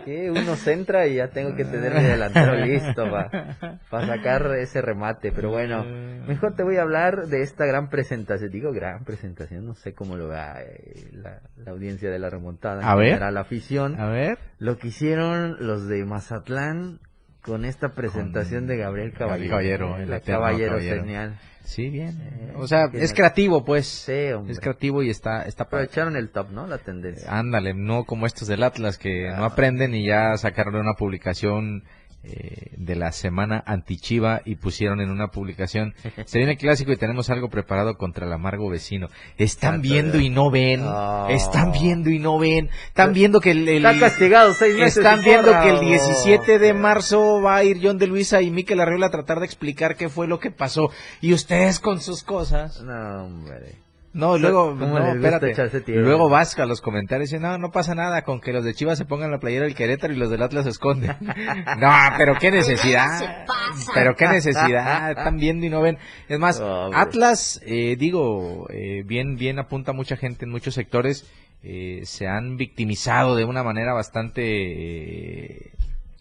es, 0.05 0.31
uno 0.31 0.55
centra 0.55 1.07
y 1.07 1.15
ya 1.15 1.29
tengo 1.29 1.55
que 1.55 1.65
tener 1.65 1.93
mi 1.93 2.03
delantero 2.03 2.55
listo 2.65 3.09
para 3.09 4.07
sacar 4.07 4.55
ese 4.57 4.81
remate. 4.81 5.31
Pero 5.31 5.49
bueno, 5.51 5.83
mejor 6.27 6.55
te 6.55 6.63
voy 6.63 6.77
a 6.77 6.83
hablar 6.83 7.27
de 7.27 7.41
esta 7.41 7.65
gran 7.65 7.89
presentación. 7.89 8.51
Digo 8.51 8.71
gran 8.71 9.03
presentación, 9.03 9.65
no 9.65 9.75
sé 9.75 9.93
cómo 9.93 10.15
lo 10.15 10.27
vea 10.27 10.61
eh, 10.61 11.09
la, 11.13 11.41
audiencia 11.71 12.09
de 12.09 12.19
la 12.19 12.29
remontada. 12.29 12.89
A 12.89 12.95
ver. 12.95 13.19
la 13.19 13.39
afición. 13.39 13.99
A 13.99 14.09
ver. 14.09 14.37
Lo 14.59 14.77
que 14.77 14.89
hicieron 14.89 15.57
los 15.59 15.87
de 15.87 16.05
Mazatlán 16.05 16.99
con 17.41 17.65
esta 17.65 17.93
presentación 17.93 18.67
de 18.67 18.77
Gabriel 18.77 19.13
Caballero. 19.13 19.49
Caballero, 19.49 19.97
el 19.97 20.21
caballero, 20.21 20.79
genial. 20.79 21.37
Sí, 21.63 21.89
bien. 21.89 22.19
Eh, 22.21 22.53
o 22.55 22.67
sea, 22.67 22.89
es 22.93 23.13
creativo, 23.13 23.63
pues. 23.63 23.87
Sí, 23.87 24.31
Es 24.47 24.59
creativo 24.59 25.03
y 25.03 25.09
está... 25.09 25.43
está 25.43 25.65
Aprovecharon 25.65 26.15
el 26.15 26.29
top, 26.29 26.51
¿no? 26.51 26.67
La 26.67 26.79
tendencia. 26.79 27.29
Ándale, 27.31 27.73
no 27.73 28.05
como 28.05 28.25
estos 28.25 28.47
del 28.47 28.63
Atlas 28.63 28.97
que 28.97 29.29
no 29.29 29.45
aprenden 29.45 29.93
y 29.93 30.05
ya 30.05 30.35
sacaron 30.37 30.75
una 30.75 30.93
publicación 30.95 31.83
eh, 32.21 32.71
de 32.75 32.95
la 32.95 33.11
semana 33.11 33.63
antichiva 33.65 34.41
y 34.43 34.55
pusieron 34.55 34.99
en 34.99 35.09
una 35.09 35.29
publicación, 35.29 35.93
se 36.25 36.37
viene 36.37 36.53
el 36.53 36.57
clásico 36.57 36.91
y 36.91 36.97
tenemos 36.97 37.29
algo 37.29 37.49
preparado 37.49 37.97
contra 37.97 38.25
el 38.25 38.33
amargo 38.33 38.69
vecino. 38.69 39.07
Están 39.37 39.81
viendo 39.81 40.19
y 40.19 40.29
no 40.29 40.51
ven, 40.51 40.83
están 41.29 41.71
viendo 41.71 42.09
y 42.09 42.19
no 42.19 42.37
ven, 42.37 42.69
están 42.87 43.13
viendo 43.13 43.39
que 43.39 43.51
el... 43.51 43.67
Está 43.69 43.97
castigado 43.97 44.53
seis 44.53 44.75
meses 44.75 44.97
Están 44.97 45.23
viendo 45.23 45.51
que 45.61 45.69
el 45.69 45.79
17 45.79 46.59
de 46.59 46.73
marzo 46.73 47.41
va 47.41 47.57
a 47.57 47.63
ir 47.63 47.79
John 47.81 47.97
de 47.97 48.07
Luisa 48.07 48.41
y 48.41 48.51
Miquel 48.51 48.81
Arreola 48.81 49.07
a 49.07 49.11
tratar 49.11 49.39
de 49.39 49.45
explicar 49.45 49.95
qué 49.95 50.09
fue 50.09 50.27
lo 50.27 50.39
que 50.39 50.51
pasó. 50.51 50.91
Y 51.21 51.33
ustedes 51.33 51.79
con 51.79 52.01
sus 52.01 52.23
cosas. 52.23 52.81
No, 52.81 53.25
hombre. 53.25 53.88
No, 54.11 54.37
luego, 54.39 54.73
no, 54.73 55.13
espérate. 55.13 55.53
Luego 55.87 56.29
vas 56.29 56.57
a 56.57 56.65
los 56.65 56.81
comentarios 56.81 57.31
y 57.31 57.37
no, 57.37 57.57
no 57.59 57.71
pasa 57.71 57.93
nada 57.93 58.23
con 58.23 58.41
que 58.41 58.51
los 58.51 58.63
de 58.63 58.73
Chivas 58.73 58.97
se 58.97 59.05
pongan 59.05 59.29
la 59.29 59.39
playera 59.39 59.65
del 59.65 59.75
Querétaro 59.75 60.13
y 60.13 60.17
los 60.17 60.31
del 60.31 60.41
Atlas 60.41 60.63
se 60.63 60.71
esconden. 60.71 61.15
no, 61.79 61.91
pero 62.17 62.35
qué 62.39 62.49
necesidad. 62.49 63.45
Pero 63.93 64.15
qué 64.15 64.27
necesidad. 64.27 65.11
Están 65.11 65.37
viendo 65.37 65.65
y 65.65 65.69
no 65.69 65.81
ven. 65.81 65.99
Es 66.27 66.39
más, 66.39 66.61
Atlas, 66.93 67.61
eh, 67.65 67.95
digo, 67.97 68.67
eh, 68.71 69.03
bien, 69.05 69.35
bien 69.35 69.59
apunta 69.59 69.93
mucha 69.93 70.17
gente 70.17 70.45
en 70.45 70.51
muchos 70.51 70.73
sectores, 70.73 71.31
eh, 71.61 72.01
se 72.05 72.27
han 72.27 72.57
victimizado 72.57 73.35
de 73.35 73.45
una 73.45 73.63
manera 73.63 73.93
bastante 73.93 75.71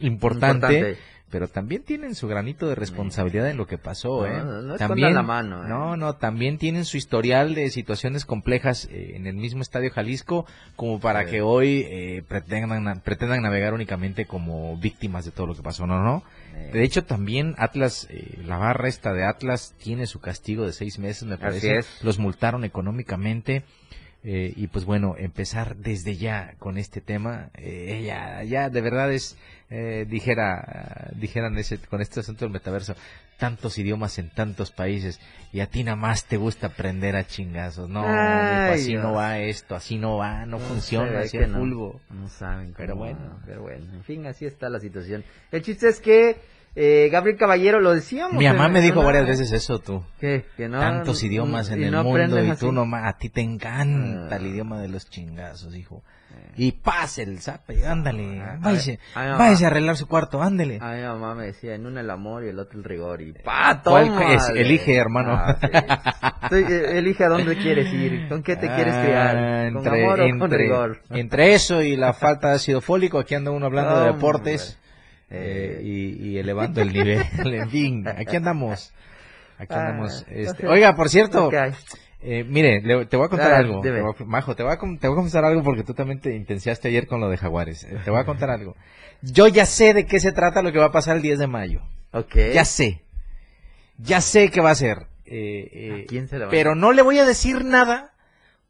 importante 0.01 0.99
pero 1.31 1.49
también 1.49 1.83
tienen 1.83 2.15
su 2.15 2.29
granito 2.29 2.69
de 2.69 2.75
responsabilidad 2.75 3.51
en 3.51 3.57
lo 3.57 3.67
que 3.67 3.79
pasó, 3.79 4.27
¿eh? 4.27 4.43
No, 4.43 4.77
también, 4.77 5.15
la 5.15 5.23
mano, 5.23 5.65
¿eh? 5.65 5.69
No, 5.69 5.97
no, 5.97 6.15
también 6.17 6.59
tienen 6.59 6.85
su 6.85 6.97
historial 6.97 7.55
de 7.55 7.71
situaciones 7.71 8.25
complejas 8.25 8.89
eh, 8.91 9.13
en 9.15 9.27
el 9.27 9.37
mismo 9.37 9.63
Estadio 9.63 9.91
Jalisco, 9.91 10.47
como 10.77 11.01
para 11.01 11.27
que 11.27 11.43
hoy 11.43 11.87
eh, 11.89 12.23
pretendan, 12.27 13.01
pretendan 13.01 13.43
navegar 13.43 13.75
únicamente 13.75 14.27
como 14.27 14.77
víctimas 14.79 15.25
de 15.25 15.31
todo 15.31 15.47
lo 15.47 15.55
que 15.55 15.63
pasó, 15.63 15.87
¿no? 15.87 16.03
no? 16.03 16.23
De 16.73 16.83
hecho, 16.83 17.05
también 17.05 17.55
Atlas, 17.59 18.09
la 18.45 18.57
barra 18.57 18.89
esta 18.89 19.13
de 19.13 19.25
Atlas 19.25 19.75
tiene 19.79 20.07
su 20.07 20.21
castigo 20.21 20.67
de 20.67 20.73
seis 20.73 20.99
meses, 20.99 21.25
me 21.25 21.39
parece. 21.39 21.81
Los 22.03 22.19
multaron 22.19 22.65
económicamente. 22.65 23.65
Y 24.25 24.67
pues 24.67 24.85
bueno, 24.85 25.15
empezar 25.17 25.77
desde 25.77 26.17
ya 26.17 26.55
con 26.59 26.77
este 26.77 27.01
tema, 27.01 27.51
ya, 27.57 28.43
ya 28.43 28.69
de 28.69 28.81
verdad 28.81 29.13
es, 29.13 29.37
eh, 29.71 30.07
dijera, 30.09 31.11
dijeran 31.17 31.57
ese, 31.59 31.79
con 31.79 32.01
este 32.01 32.21
asunto 32.21 32.45
del 32.45 32.53
metaverso, 32.53 32.95
tantos 33.39 33.79
idiomas 33.79 34.19
en 34.19 34.31
tantos 34.31 34.71
países 34.71 35.21
y 35.53 35.61
a 35.61 35.67
ti 35.67 35.85
nada 35.85 35.97
más 35.97 36.25
te 36.25 36.39
gusta 36.39 36.69
aprender 36.69 37.17
a 37.17 37.27
chingazos. 37.27 37.89
No, 37.89 38.03
así 38.07 38.95
no 38.95 39.13
va 39.13 39.39
esto, 39.39 39.75
así 39.75 39.99
no 39.99 40.17
va, 40.17 40.47
no, 40.47 40.59
funciona, 40.59 41.21
así 41.21 41.39
no, 41.39 41.65
No 42.11 42.29
saben, 42.29 42.75
pero 42.77 42.97
bueno, 42.97 43.41
pero 43.47 43.63
bueno, 43.63 43.85
en 43.93 44.03
fin, 44.05 44.27
así 44.27 44.47
está 44.47 44.69
la 44.69 44.81
situación. 44.81 45.23
El 45.53 45.63
chiste 45.63 45.89
es 45.89 46.01
que 46.01 46.37
Eh, 46.81 47.09
Gabriel 47.11 47.37
Caballero, 47.37 47.81
lo 47.81 47.93
decíamos. 47.93 48.35
Mi 48.37 48.47
mamá 48.47 48.67
en- 48.67 48.73
me 48.75 48.79
en 48.79 48.85
dijo 48.85 49.01
una- 49.01 49.07
varias 49.07 49.27
veces 49.27 49.51
eso, 49.51 49.81
tú. 49.81 50.05
¿Qué? 50.21 50.45
Que 50.57 50.69
no, 50.69 50.79
Tantos 50.79 51.21
idiomas 51.25 51.71
en 51.71 51.81
y 51.81 51.85
el 51.87 51.91
no 51.91 52.05
mundo 52.05 52.41
y 52.41 52.51
así. 52.51 52.61
tú 52.61 52.71
nomás, 52.71 53.05
a 53.13 53.19
ti 53.19 53.31
te 53.31 53.41
encanta 53.41 54.37
Ah. 54.37 54.39
el 54.39 54.47
idioma 54.47 54.81
de 54.81 54.87
los 54.89 55.11
chingazos, 55.11 55.75
hijo. 55.75 56.05
Y 56.57 56.73
pase 56.73 57.23
el 57.23 57.41
zape, 57.41 57.85
ándale, 57.87 58.41
Ah, 58.41 58.59
váyase, 58.61 59.01
ay, 59.15 59.65
a 59.65 59.67
arreglar 59.67 59.97
su 59.97 60.07
cuarto, 60.07 60.41
ándale. 60.41 60.79
A 60.81 60.93
mi 60.95 61.03
mamá 61.03 61.35
me 61.35 61.47
decía, 61.47 61.75
en 61.75 61.85
uno 61.87 61.99
el 61.99 62.11
amor 62.11 62.45
y 62.45 62.49
el 62.51 62.59
otro 62.61 62.79
el 62.79 62.85
rigor. 62.85 63.23
Y 63.23 63.33
pa, 63.33 63.81
¿Cuál 63.83 64.07
toma. 64.09 64.35
es? 64.35 64.49
Elige, 64.51 64.95
hermano. 64.97 65.41
elige 66.51 67.25
a 67.25 67.29
dónde 67.29 67.57
quieres 67.57 67.93
ir, 67.93 68.29
con 68.29 68.43
qué 68.43 68.57
te 68.57 68.69
quieres 68.69 68.95
Ah, 68.95 69.03
criar, 69.03 69.73
con 69.73 69.87
entre, 69.87 70.05
amor 70.05 70.21
o 70.21 70.23
con 70.23 70.43
entre- 70.43 70.59
rigor. 70.59 71.01
entre 71.11 71.55
eso 71.55 71.83
y 71.83 71.97
la 71.97 72.13
falta 72.13 72.51
de 72.51 72.55
ácido 72.57 72.81
fólico, 72.81 73.19
aquí 73.19 73.35
anda 73.35 73.51
uno 73.51 73.67
hablando 73.67 74.01
de 74.01 74.11
Hombre. 74.11 74.21
Deportes 75.31 75.79
eh, 75.79 75.81
y, 75.83 76.29
y 76.31 76.39
elevando 76.39 76.83
el 76.83 76.93
nivel. 76.93 77.23
en 77.45 77.71
fin, 77.71 78.07
aquí 78.09 78.37
andamos. 78.37 78.93
Aquí 79.59 79.75
Ah, 79.75 79.89
andamos. 79.89 80.25
este, 80.29 80.67
Oiga, 80.69 80.95
por 80.95 81.09
cierto, 81.09 81.51
eh, 82.23 82.45
mire, 82.45 82.81
le- 82.81 83.07
te 83.07 83.17
voy 83.17 83.27
a 83.27 83.29
contar 83.29 83.53
Ah, 83.53 83.59
algo. 83.59 83.81
Te 83.81 83.91
voy 84.01 84.15
a- 84.19 84.25
Majo, 84.25 84.55
te 84.57 84.63
voy, 84.63 84.73
a, 84.73 84.77
te 84.79 85.09
voy 85.09 85.15
a 85.15 85.17
confesar 85.17 85.45
algo 85.45 85.63
porque 85.63 85.83
tú 85.85 85.95
también 85.95 86.21
te 86.21 86.35
intenciaste 86.35 86.89
ayer 86.89 87.07
con 87.07 87.21
lo 87.21 87.29
de 87.29 87.37
Jaguares. 87.37 87.85
Eh, 87.85 87.99
te 88.05 88.11
voy 88.11 88.21
a 88.21 88.25
contar 88.25 88.51
algo. 88.51 88.77
Yo 89.23 89.49
ya 89.49 89.67
sé 89.67 89.95
de 89.95 90.07
qué 90.07 90.21
se 90.21 90.31
trata 90.33 90.63
lo 90.63 90.71
que 90.73 90.79
va 90.79 90.87
a 90.87 90.93
pasar 90.93 91.17
el 91.17 91.23
10 91.23 91.39
de 91.41 91.47
mayo. 91.49 91.83
Ok. 92.13 92.37
Ya 92.55 92.65
sé. 92.65 93.03
Ya 93.99 94.21
sé 94.21 94.51
qué 94.51 94.61
va 94.61 94.71
a 94.71 94.75
ser. 94.77 95.07
Eh, 95.27 95.69
eh, 95.73 96.03
¿A 96.05 96.07
quién 96.07 96.29
se 96.29 96.37
le 96.39 96.45
va 96.45 96.49
a 96.49 96.51
pero 96.51 96.75
no 96.75 96.93
le 96.93 97.03
voy 97.03 97.19
a 97.19 97.25
decir 97.27 97.65
nada 97.65 98.13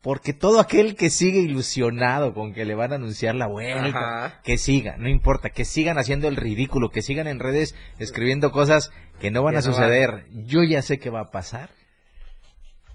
porque 0.03 0.33
todo 0.33 0.61
aquel 0.61 0.95
que 0.97 1.11
sigue 1.11 1.41
ilusionado 1.41 2.33
con 2.35 2.53
que 2.55 2.65
le 2.65 2.75
van 2.75 2.93
a 2.93 2.97
anunciar 2.97 3.35
la 3.35 3.47
vuelta, 3.49 3.89
Ajá. 4.27 4.41
que 4.45 4.57
siga, 4.57 4.97
no 4.97 5.09
importa, 5.09 5.51
que 5.51 5.65
sigan 5.65 5.99
haciendo 5.99 6.29
el 6.29 6.37
ridículo, 6.37 6.91
que 6.91 7.03
sigan 7.03 7.27
en 7.27 7.41
redes 7.41 7.75
escribiendo 7.99 8.53
cosas 8.53 8.91
que 9.21 9.31
no 9.31 9.43
van 9.43 9.53
Que 9.55 9.59
a 9.59 9.61
no 9.63 9.67
suceder. 9.67 10.27
Yo 10.33 10.63
ya 10.63 10.83
sé 10.83 10.99
qué 10.99 11.11
va 11.11 11.21
a 11.23 11.31
pasar, 11.31 11.71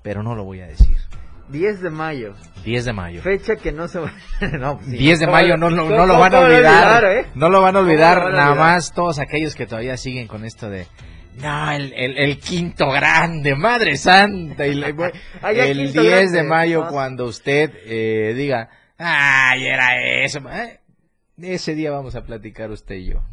pero 0.01 0.23
no 0.23 0.35
lo 0.35 0.43
voy 0.43 0.61
a 0.61 0.67
decir. 0.67 0.95
10 1.49 1.81
de 1.81 1.89
mayo, 1.89 2.35
10 2.63 2.85
de 2.85 2.93
mayo. 2.93 3.21
fecha 3.21 3.57
que 3.57 3.73
no 3.73 3.89
se 3.89 3.99
va 3.99 4.13
no, 4.59 4.77
pues 4.77 4.89
sí. 4.91 4.97
10 4.97 5.19
de 5.19 5.25
¿Cómo- 5.25 5.37
mayo 5.37 5.57
no, 5.57 5.69
no 5.69 6.05
lo 6.07 6.17
van 6.17 6.33
a 6.33 6.39
olvidar, 6.39 7.03
eh? 7.03 7.25
no 7.35 7.49
lo 7.49 7.61
van 7.61 7.75
a 7.75 7.79
olvidar, 7.79 8.17
¿Cómo 8.19 8.29
lo 8.29 8.31
van 8.31 8.39
a 8.39 8.41
nada 8.43 8.51
olvidar? 8.53 8.73
más 8.73 8.93
todos 8.93 9.19
aquellos 9.19 9.53
que 9.53 9.65
todavía 9.67 9.97
siguen 9.97 10.27
con 10.27 10.45
esto 10.45 10.69
de 10.69 10.87
no, 11.41 11.71
el, 11.71 11.93
el, 11.93 12.17
el 12.17 12.39
quinto 12.39 12.89
grande, 12.91 13.55
madre 13.55 13.95
santa, 13.97 14.65
y 14.67 14.75
le- 14.75 14.87
el 15.43 15.73
quinto 15.77 16.01
10 16.01 16.11
grande, 16.13 16.37
de 16.37 16.43
mayo 16.43 16.83
¿no? 16.85 16.89
cuando 16.89 17.25
usted 17.25 17.71
eh, 17.85 18.33
diga, 18.35 18.69
ay, 18.97 19.65
era 19.67 20.01
eso, 20.23 20.39
eh, 20.49 20.79
ese 21.41 21.75
día 21.75 21.91
vamos 21.91 22.15
a 22.15 22.23
platicar 22.23 22.69
usted 22.71 22.95
y 22.95 23.05
yo. 23.11 23.23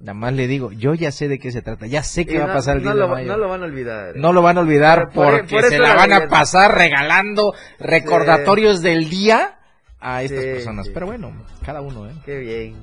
Nada 0.00 0.14
más 0.14 0.32
le 0.32 0.46
digo, 0.48 0.72
yo 0.72 0.94
ya 0.94 1.12
sé 1.12 1.28
de 1.28 1.38
qué 1.38 1.52
se 1.52 1.62
trata, 1.62 1.86
ya 1.86 2.02
sé 2.02 2.26
qué 2.26 2.38
va 2.38 2.46
a 2.50 2.54
pasar 2.54 2.76
el 2.78 2.82
no 2.82 2.90
10 2.90 2.98
lo, 2.98 3.06
de 3.06 3.12
mayo. 3.14 3.28
no 3.28 3.36
lo 3.38 3.48
van 3.48 3.62
a 3.62 3.64
olvidar. 3.66 4.16
No 4.16 4.32
lo 4.32 4.42
van 4.42 4.58
a 4.58 4.60
olvidar 4.60 5.10
Por- 5.10 5.14
por- 5.14 5.40
porque 5.40 5.54
por 5.54 5.64
se 5.70 5.78
la 5.78 5.94
van 5.94 6.12
a 6.12 6.28
pasar 6.28 6.76
regalando 6.76 7.54
recordatorios 7.78 8.82
del 8.82 9.08
día 9.08 9.58
a 10.00 10.22
estas 10.24 10.40
Sí, 10.42 10.46
personas. 10.50 10.86
sí. 10.86 10.92
Pero 10.92 11.06
bueno, 11.06 11.32
cada 11.64 11.80
uno, 11.80 12.08
¿eh? 12.08 12.12
Qué 12.24 12.38
bien. 12.38 12.74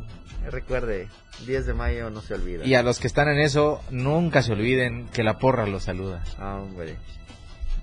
Recuerde, 0.51 1.07
10 1.45 1.65
de 1.67 1.73
mayo 1.73 2.09
no 2.09 2.21
se 2.21 2.33
olvida. 2.33 2.65
Y 2.65 2.75
a 2.75 2.81
los 2.83 2.99
que 2.99 3.07
están 3.07 3.27
en 3.27 3.39
eso, 3.39 3.81
nunca 3.91 4.41
se 4.41 4.53
olviden 4.53 5.07
que 5.13 5.23
la 5.23 5.37
porra 5.37 5.65
los 5.67 5.83
saluda. 5.83 6.23
Ah, 6.39 6.57
hombre. 6.61 6.95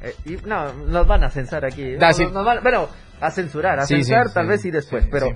Eh, 0.03 0.15
y, 0.25 0.37
no, 0.47 0.73
nos 0.73 1.07
van 1.07 1.25
a 1.25 1.31
censar 1.31 1.65
aquí. 1.65 1.95
Da, 1.97 2.09
No, 2.09 2.15
sí. 2.15 2.25
nos 2.27 2.45
van- 2.45 2.63
bueno, 2.63 2.89
a 3.21 3.31
censurar, 3.31 3.79
a 3.79 3.87
Sí, 3.87 4.03
sí, 4.05 4.13
tal 4.35 4.47
vez 4.47 4.61
sí, 4.63 4.71
después, 4.71 5.07
pero 5.11 5.29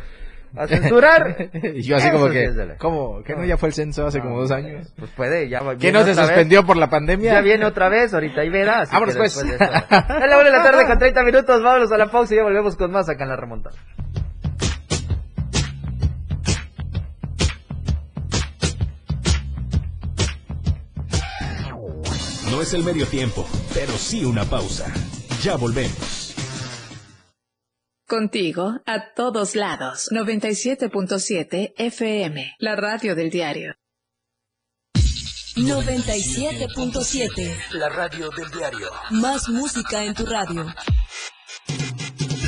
a 0.56 0.66
censurar. 0.66 1.50
y 1.74 1.82
yo 1.82 1.96
así 1.96 2.10
como 2.10 2.28
que. 2.28 2.50
¿cómo? 2.78 3.22
¿Que 3.22 3.34
no 3.36 3.44
ya 3.44 3.56
fue 3.56 3.68
el 3.68 3.74
censo 3.74 4.06
hace 4.06 4.20
como 4.20 4.40
dos 4.40 4.50
años? 4.50 4.92
Pues 4.98 5.10
puede, 5.12 5.48
ya 5.48 5.60
¿Que 5.78 5.92
no 5.92 6.00
se 6.00 6.06
vez. 6.06 6.16
suspendió 6.18 6.66
por 6.66 6.76
la 6.76 6.90
pandemia? 6.90 7.32
Ya 7.34 7.40
viene 7.40 7.64
otra 7.64 7.88
vez, 7.88 8.12
ahorita 8.12 8.44
y 8.44 8.50
verás. 8.50 8.90
Vámonos, 8.90 9.16
pues. 9.16 9.34
de 9.36 9.54
eso- 9.54 9.54
Es 9.54 9.60
la 9.90 10.36
una 10.36 10.44
de 10.44 10.50
la 10.50 10.62
tarde 10.62 10.86
con 10.86 10.98
30 10.98 11.22
minutos, 11.22 11.62
vámonos 11.62 11.90
a 11.92 11.96
la 11.96 12.10
pausa 12.10 12.34
y 12.34 12.38
ya 12.38 12.42
volvemos 12.42 12.76
con 12.76 12.90
más 12.90 13.08
acá 13.08 13.22
en 13.24 13.30
la 13.30 13.36
remontada. 13.36 13.76
No 22.50 22.60
es 22.60 22.74
el 22.74 22.82
medio 22.82 23.06
tiempo, 23.06 23.46
pero 23.72 23.92
sí 23.92 24.24
una 24.24 24.44
pausa. 24.44 24.92
Ya 25.42 25.54
volvemos. 25.56 26.34
Contigo 28.08 28.80
a 28.86 29.14
todos 29.14 29.54
lados. 29.54 30.08
97.7 30.10 31.74
FM, 31.76 32.56
la 32.58 32.74
radio 32.74 33.14
del 33.14 33.30
diario. 33.30 33.76
97.7. 35.54 37.56
La 37.72 37.88
radio 37.88 38.30
del 38.30 38.50
diario. 38.50 38.90
Más 39.10 39.48
música 39.48 40.04
en 40.04 40.14
tu 40.14 40.26
radio. 40.26 40.66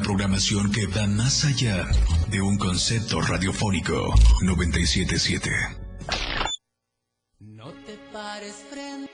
Una 0.00 0.06
programación 0.06 0.72
que 0.72 0.86
va 0.86 1.06
más 1.06 1.44
allá 1.44 1.86
de 2.30 2.40
un 2.40 2.56
concepto 2.56 3.20
radiofónico. 3.20 4.14
977. 4.40 5.50
No 7.40 7.66
te 7.84 7.98
pares 8.10 8.64
frente. 8.70 9.10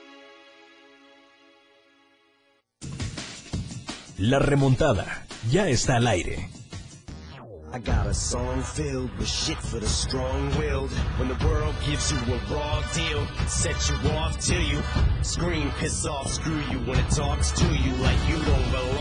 La 4.17 4.39
remontada 4.39 5.25
ya 5.51 5.67
está 5.67 5.97
al 5.97 6.07
aire. 6.07 6.49
I 7.73 7.79
got 7.79 8.07
a 8.07 8.13
song 8.13 8.63
filled 8.63 9.11
with 9.19 9.27
shit 9.27 9.57
for 9.57 9.81
the 9.81 9.89
strong-willed. 9.89 10.89
When 11.19 11.27
the 11.27 11.45
world 11.45 11.75
gives 11.85 12.13
you 12.13 12.17
a 12.33 12.39
raw 12.49 12.81
deal, 12.93 13.27
set 13.47 13.75
you 13.89 14.09
off 14.11 14.39
till 14.39 14.61
you 14.61 14.81
scream, 15.21 15.69
piss 15.79 16.05
off, 16.05 16.31
screw 16.31 16.61
you 16.71 16.79
when 16.87 16.97
it 16.97 17.09
talks 17.11 17.51
to 17.51 17.65
you 17.65 17.91
like 17.97 18.17
you 18.29 18.37
don't 18.45 18.71
belong. 18.71 18.96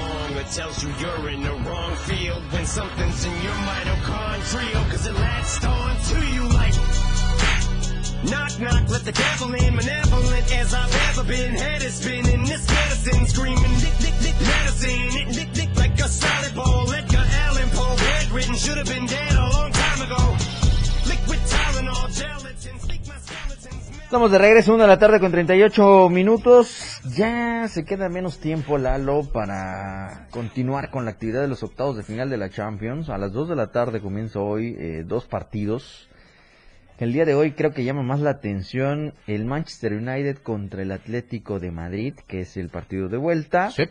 It 0.47 0.53
tells 0.53 0.81
you 0.81 0.91
you're 1.01 1.29
in 1.31 1.43
the 1.43 1.55
wrong 1.67 1.97
field 2.07 2.41
when 2.53 2.65
something's 2.67 3.25
in 3.25 3.33
your 3.43 3.59
mitochondrial, 3.67 4.91
cause 4.91 5.05
it 5.05 5.15
latched 5.15 5.65
on 5.67 5.97
to 5.97 6.27
you 6.35 6.43
like 6.55 6.73
Knock, 8.31 8.61
knock, 8.61 8.89
let 8.89 9.05
the 9.05 9.11
devil 9.11 9.53
in, 9.55 9.75
malevolent 9.75 10.55
as 10.55 10.73
I've 10.73 10.95
ever 11.11 11.25
been. 11.25 11.57
Head 11.57 11.83
is 11.83 11.95
spinning, 11.95 12.45
this 12.45 12.65
medicine 12.69 13.27
screaming, 13.27 13.75
dick, 13.81 13.99
dick, 13.99 14.15
dick, 14.23 14.41
medicine, 14.41 15.09
dick, 15.11 15.29
dick, 15.35 15.53
dick, 15.53 15.77
like 15.77 15.99
a 15.99 16.09
salad 16.09 16.55
bowl. 16.55 16.93
Edgar 16.93 17.27
Allan 17.27 17.69
Poe, 17.71 17.97
bedridden, 17.97 18.55
should 18.55 18.79
have 18.79 18.87
been 18.87 19.07
dead 19.07 19.33
a 19.33 19.51
long 19.51 19.73
time 19.73 20.01
ago. 20.03 20.37
Liquid 21.09 21.41
Tylenol, 21.41 22.11
skeletons. 22.13 22.46
Estamos 24.07 24.31
de 24.31 24.39
regreso, 24.39 24.73
una 24.73 24.85
de 24.85 24.89
la 24.91 25.01
tarde 25.01 25.19
con 25.19 25.33
38 25.33 26.09
minutos. 26.11 27.01
Ya 27.17 27.67
se 27.67 27.85
queda 27.85 28.09
menos 28.09 28.39
tiempo, 28.39 28.79
Lalo, 28.79 29.25
para 29.33 30.29
continuar 30.31 30.93
con 30.93 31.05
la 31.05 31.11
actividad 31.11 31.41
de 31.41 31.49
los 31.49 31.65
octavos 31.65 31.97
de 31.97 32.05
final 32.05 32.31
de 32.31 32.37
la 32.37 32.49
Champions. 32.49 33.09
A 33.09 33.19
las 33.19 33.33
2 33.33 33.49
de 33.49 33.57
la 33.57 33.73
tarde 33.73 34.01
comienza 34.01 34.39
hoy 34.39 34.77
eh, 34.79 35.03
dos 35.05 35.27
partidos. 35.27 36.09
El 37.01 37.13
día 37.13 37.25
de 37.25 37.35
hoy 37.35 37.51
creo 37.51 37.73
que 37.73 37.83
llama 37.83 38.05
más 38.05 38.21
la 38.21 38.31
atención 38.31 39.13
el 39.27 39.45
Manchester 39.45 39.95
United 39.95 40.39
contra 40.39 40.83
el 40.83 40.93
Atlético 40.93 41.59
de 41.59 41.73
Madrid, 41.73 42.15
que 42.29 42.43
es 42.43 42.57
el 42.57 42.69
partido 42.69 43.09
de 43.09 43.17
vuelta 43.17 43.73
Sí. 43.73 43.87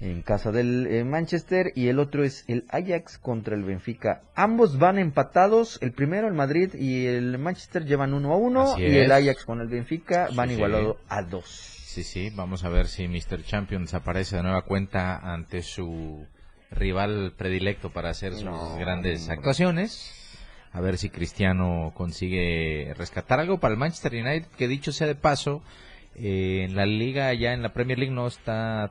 En 0.00 0.22
casa 0.22 0.50
del 0.52 0.86
eh, 0.88 1.04
Manchester 1.04 1.72
y 1.74 1.88
el 1.88 1.98
otro 1.98 2.24
es 2.24 2.44
el 2.48 2.64
Ajax 2.68 3.18
contra 3.18 3.54
el 3.56 3.62
Benfica. 3.64 4.22
Ambos 4.34 4.78
van 4.78 4.98
empatados, 4.98 5.78
el 5.82 5.92
primero 5.92 6.26
el 6.28 6.34
Madrid 6.34 6.74
y 6.74 7.06
el 7.06 7.38
Manchester 7.38 7.84
llevan 7.86 8.12
uno 8.12 8.32
a 8.32 8.36
uno 8.36 8.72
Así 8.74 8.82
y 8.82 8.96
el. 8.96 9.10
Ajax 9.12 9.44
con 9.44 9.60
el 9.60 9.68
Benfica 9.68 10.28
van 10.34 10.48
Sí, 10.48 10.54
sí. 10.54 10.58
igualados 10.58 10.96
a 11.08 11.22
dos. 11.22 11.44
Sí, 11.46 12.02
sí, 12.02 12.30
vamos 12.34 12.64
a 12.64 12.68
ver 12.70 12.88
si 12.88 13.06
Mr. 13.06 13.44
Champions 13.44 13.94
aparece 13.94 14.36
de 14.36 14.42
nueva 14.42 14.62
cuenta 14.62 15.16
ante 15.16 15.62
su 15.62 16.26
rival 16.72 17.32
predilecto 17.38 17.90
para 17.90 18.10
hacer 18.10 18.32
sus 18.34 18.42
No, 18.44 18.76
grandes 18.76 19.28
actuaciones. 19.30 20.12
a 20.72 20.80
ver 20.80 20.98
si 20.98 21.08
Cristiano 21.08 21.92
consigue 21.96 22.92
rescatar 22.98 23.38
algo 23.38 23.60
para 23.60 23.74
el 23.74 23.78
Manchester 23.78 24.12
United, 24.14 24.48
que 24.58 24.66
dicho 24.66 24.90
sea 24.90 25.06
de 25.06 25.14
paso, 25.14 25.62
eh, 26.16 26.62
en 26.64 26.74
la 26.74 26.84
liga, 26.84 27.32
ya 27.32 27.52
en 27.52 27.62
la 27.62 27.72
Premier 27.72 27.96
League 27.98 28.12
no 28.12 28.26
está 28.26 28.90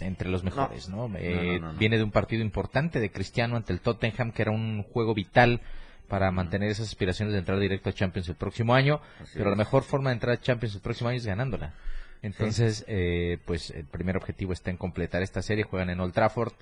entre 0.00 0.28
los 0.28 0.44
mejores, 0.44 0.88
¿no? 0.88 1.10
Eh, 1.16 1.60
viene 1.78 1.96
de 1.96 2.04
un 2.04 2.10
partido 2.10 2.42
importante 2.42 3.00
de 3.00 3.10
Cristiano 3.10 3.56
ante 3.56 3.72
el 3.72 3.80
Tottenham, 3.80 4.32
que 4.32 4.42
era 4.42 4.50
un 4.50 4.82
juego 4.82 5.14
vital 5.14 5.60
para 6.08 6.30
mantener 6.30 6.70
esas 6.70 6.88
aspiraciones 6.88 7.32
de 7.32 7.38
entrar 7.38 7.58
directo 7.58 7.90
a 7.90 7.92
Champions 7.92 8.28
el 8.28 8.34
próximo 8.34 8.74
año, 8.74 9.00
pero 9.32 9.50
la 9.50 9.56
mejor 9.56 9.82
forma 9.82 10.10
de 10.10 10.14
entrar 10.14 10.36
a 10.36 10.40
Champions 10.40 10.74
el 10.74 10.80
próximo 10.80 11.08
año 11.08 11.18
es 11.18 11.26
ganándola. 11.26 11.74
Entonces, 12.22 12.84
eh, 12.88 13.38
pues 13.44 13.70
el 13.70 13.84
primer 13.84 14.16
objetivo 14.16 14.52
está 14.52 14.70
en 14.70 14.78
completar 14.78 15.22
esta 15.22 15.42
serie, 15.42 15.64
juegan 15.64 15.90
en 15.90 16.00
Old 16.00 16.14
Trafford. 16.14 16.52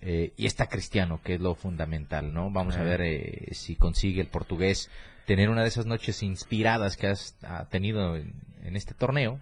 Eh, 0.00 0.32
y 0.36 0.44
está 0.44 0.66
Cristiano, 0.66 1.20
que 1.22 1.34
es 1.34 1.40
lo 1.40 1.54
fundamental, 1.54 2.34
¿no? 2.34 2.50
Vamos 2.50 2.76
a 2.76 2.82
ver 2.82 3.00
eh, 3.00 3.48
si 3.52 3.74
consigue 3.74 4.20
el 4.20 4.26
portugués 4.26 4.90
tener 5.24 5.48
una 5.48 5.62
de 5.62 5.68
esas 5.68 5.86
noches 5.86 6.22
inspiradas 6.22 6.96
que 6.98 7.06
has, 7.06 7.36
ha 7.42 7.64
tenido 7.70 8.16
en, 8.16 8.34
este 8.76 8.92
torneo. 8.92 9.40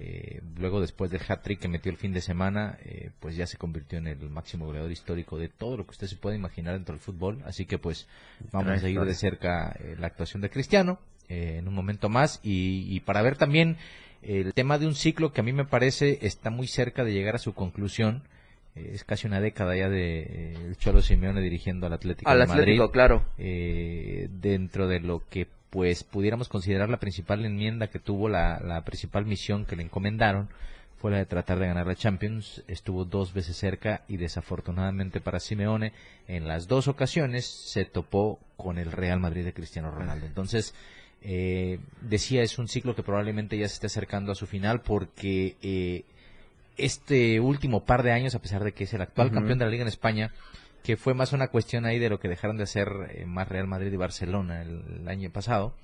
Eh, 0.00 0.40
luego, 0.56 0.80
después 0.80 1.10
del 1.10 1.20
hat-trick 1.28 1.60
que 1.60 1.68
metió 1.68 1.92
el 1.92 1.98
fin 1.98 2.12
de 2.12 2.20
semana, 2.20 2.78
pues 3.20 3.36
ya 3.36 3.46
se 3.46 3.58
convirtió 3.58 3.98
en 3.98 4.06
el 4.06 4.30
máximo 4.30 4.66
goleador 4.66 4.90
histórico 4.90 5.38
de 5.38 5.48
todo 5.48 5.76
lo 5.76 5.84
que 5.84 5.90
usted 5.90 6.06
se 6.06 6.16
puede 6.16 6.36
imaginar 6.36 6.74
dentro 6.74 6.94
del 6.94 7.00
fútbol. 7.00 7.42
Así 7.44 7.66
que, 7.66 7.78
pues, 7.78 8.08
vamos 8.50 8.72
a 8.72 8.78
seguir 8.78 9.00
de 9.00 9.14
cerca 9.14 9.76
la 9.98 10.06
actuación 10.06 10.40
de 10.42 10.50
Cristiano 10.50 10.98
en 11.28 11.68
un 11.68 11.74
momento 11.74 12.08
más 12.08 12.40
y, 12.42 12.86
y 12.88 13.00
para 13.00 13.22
ver 13.22 13.36
también 13.36 13.76
el 14.22 14.52
tema 14.52 14.78
de 14.78 14.86
un 14.86 14.96
ciclo 14.96 15.32
que 15.32 15.40
a 15.40 15.44
mí 15.44 15.52
me 15.52 15.64
parece 15.64 16.18
está 16.22 16.50
muy 16.50 16.66
cerca 16.66 17.04
de 17.04 17.12
llegar 17.12 17.36
a 17.36 17.38
su 17.38 17.54
conclusión 17.54 18.24
es 18.74 19.04
casi 19.04 19.26
una 19.26 19.40
década 19.40 19.76
ya 19.76 19.88
de 19.88 20.20
eh, 20.20 20.54
el 20.68 20.76
Cholo 20.76 21.02
Simeone 21.02 21.40
dirigiendo 21.40 21.86
al 21.86 21.92
Atlético 21.92 22.30
al 22.30 22.38
de 22.38 22.44
Atlético, 22.44 22.82
Madrid, 22.82 22.92
claro. 22.92 23.24
Eh, 23.38 24.28
dentro 24.30 24.86
de 24.86 25.00
lo 25.00 25.22
que 25.28 25.48
pues 25.70 26.04
pudiéramos 26.04 26.48
considerar 26.48 26.88
la 26.88 27.00
principal 27.00 27.44
enmienda 27.44 27.88
que 27.88 27.98
tuvo 27.98 28.28
la, 28.28 28.60
la 28.60 28.84
principal 28.84 29.24
misión 29.24 29.64
que 29.64 29.76
le 29.76 29.84
encomendaron 29.84 30.48
fue 31.00 31.10
la 31.10 31.16
de 31.16 31.26
tratar 31.26 31.58
de 31.58 31.66
ganar 31.66 31.86
la 31.86 31.94
Champions. 31.94 32.62
Estuvo 32.68 33.06
dos 33.06 33.32
veces 33.32 33.56
cerca 33.56 34.02
y 34.06 34.18
desafortunadamente 34.18 35.20
para 35.20 35.40
Simeone 35.40 35.92
en 36.28 36.46
las 36.46 36.68
dos 36.68 36.88
ocasiones 36.88 37.46
se 37.46 37.86
topó 37.86 38.38
con 38.56 38.78
el 38.78 38.92
Real 38.92 39.18
Madrid 39.18 39.44
de 39.44 39.54
Cristiano 39.54 39.90
Ronaldo. 39.90 40.26
Entonces, 40.26 40.74
eh, 41.22 41.78
decía, 42.02 42.42
es 42.42 42.58
un 42.58 42.68
ciclo 42.68 42.94
que 42.94 43.02
probablemente 43.02 43.56
ya 43.56 43.66
se 43.66 43.74
esté 43.74 43.86
acercando 43.86 44.32
a 44.32 44.34
su 44.34 44.46
final 44.46 44.82
porque 44.82 45.56
eh, 45.62 46.04
este 46.76 47.40
último 47.40 47.84
par 47.84 48.02
de 48.02 48.12
años, 48.12 48.34
a 48.34 48.42
pesar 48.42 48.62
de 48.62 48.72
que 48.72 48.84
es 48.84 48.92
el 48.92 49.00
actual 49.00 49.30
campeón 49.30 49.58
de 49.58 49.64
la 49.64 49.70
Liga 49.70 49.82
en 49.82 49.88
España, 49.88 50.32
que 50.82 50.96
fue 50.96 51.14
más 51.14 51.32
una 51.32 51.48
cuestión 51.48 51.84
ahí 51.84 51.98
de 51.98 52.08
lo 52.08 52.20
que 52.20 52.28
dejaron 52.28 52.56
de 52.56 52.64
hacer 52.64 52.88
eh, 53.10 53.24
más 53.26 53.48
Real 53.48 53.66
Madrid 53.66 53.92
y 53.92 53.96
Barcelona 53.96 54.62
el, 54.62 55.06
año 55.08 55.30
pasado. 55.30 55.74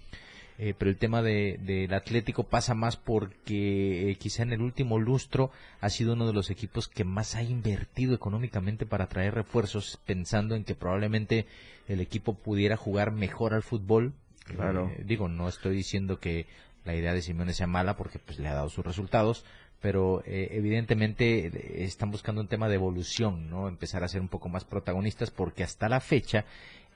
Eh, 0.59 0.73
pero 0.77 0.91
el 0.91 0.97
tema 0.97 1.21
del 1.21 1.93
Atlético 1.93 2.45
pasa 2.45 2.75
más 2.75 2.97
porque 2.97 4.11
eh, 4.11 4.15
quizá 4.15 4.43
en 4.43 4.55
el 4.55 4.63
último 4.63 4.99
lustro 4.99 5.51
ha 5.83 5.91
sido 5.91 6.15
uno 6.15 6.27
de 6.27 6.33
los 6.33 6.49
equipos 6.49 6.89
que 6.89 7.05
más 7.05 7.35
ha 7.35 7.43
invertido 7.43 8.15
económicamente 8.15 8.87
para 8.87 9.07
traer 9.07 9.35
refuerzos, 9.35 10.01
pensando 10.07 10.55
en 10.55 10.65
que 10.65 10.75
probablemente 10.75 11.45
el 11.89 12.01
equipo 12.01 12.33
pudiera 12.33 12.79
jugar 12.79 13.13
mejor 13.13 13.53
al 13.53 13.63
fútbol. 13.63 14.15
Claro. 14.47 14.93
digo, 15.05 15.27
no 15.27 15.49
estoy 15.49 15.75
diciendo 15.75 16.21
que 16.21 16.47
la 16.87 16.95
idea 16.95 17.13
de 17.13 17.23
Simeone 17.23 17.53
sea 17.53 17.67
mala 17.67 17.97
porque 17.97 18.19
pues 18.19 18.39
le 18.39 18.49
ha 18.49 18.55
dado 18.55 18.69
sus 18.69 18.85
resultados, 18.85 19.45
pero 19.81 20.23
eh, 20.25 20.49
evidentemente 20.53 21.47
eh, 21.47 21.85
están 21.85 22.11
buscando 22.11 22.41
un 22.41 22.49
tema 22.49 22.69
de 22.69 22.77
evolución, 22.77 23.51
¿no? 23.51 23.69
Empezar 23.69 24.05
a 24.05 24.09
ser 24.09 24.21
un 24.21 24.29
poco 24.29 24.49
más 24.49 24.65
protagonistas 24.65 25.31
porque 25.31 25.65
hasta 25.65 25.89
la 25.89 26.01
fecha 26.01 26.45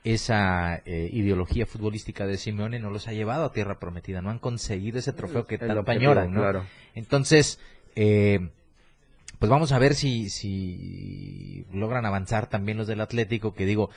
esa 0.03 0.81
eh, 0.85 1.09
ideología 1.13 1.67
futbolística 1.67 2.25
de 2.25 2.37
Simeone 2.37 2.79
no 2.79 2.89
los 2.89 3.07
ha 3.07 3.13
llevado 3.13 3.45
a 3.45 3.53
tierra 3.53 3.79
prometida, 3.79 4.21
no 4.21 4.31
han 4.31 4.39
conseguido 4.39 4.97
ese 4.97 5.13
trofeo 5.13 5.45
que 5.45 5.59
tanto 5.59 5.89
añoran, 5.91 6.33
¿no? 6.33 6.65
Entonces, 6.95 7.59
pues 7.93 9.49
vamos 9.49 9.71
a 9.73 9.79
ver 9.79 9.93
si, 9.93 10.29
si 10.29 11.65
logran 11.71 12.05
avanzar 12.07 12.49
también 12.49 12.79
los 12.79 12.87
del 12.87 13.01
Atlético, 13.01 13.53
que 13.53 13.67
digo, 13.67 13.91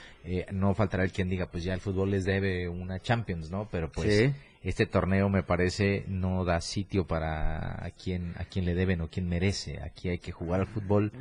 no 0.53 0.75
faltará 0.75 1.05
el 1.05 1.13
quien 1.13 1.31
diga, 1.31 1.47
pues 1.47 1.65
ya 1.65 1.73
el 1.73 1.81
fútbol 1.81 2.11
les 2.11 2.27
debe 2.27 2.69
una 2.69 3.01
Champions, 3.01 3.51
¿no? 3.51 3.67
Pero 3.71 3.91
pues 3.91 4.31
este 4.65 4.87
torneo 4.87 5.29
me 5.29 5.43
parece 5.43 6.05
no 6.09 6.43
da 6.45 6.61
sitio 6.63 7.07
para 7.07 7.85
a 7.85 7.91
quien 7.91 8.35
a 8.39 8.47
quien 8.47 8.65
le 8.65 8.75
deben 8.75 9.03
o 9.03 9.09
quien 9.09 9.29
merece. 9.29 9.81
Aquí 9.83 10.09
hay 10.09 10.19
que 10.19 10.33
jugar 10.33 10.61
al 10.61 10.67
fútbol 10.67 11.13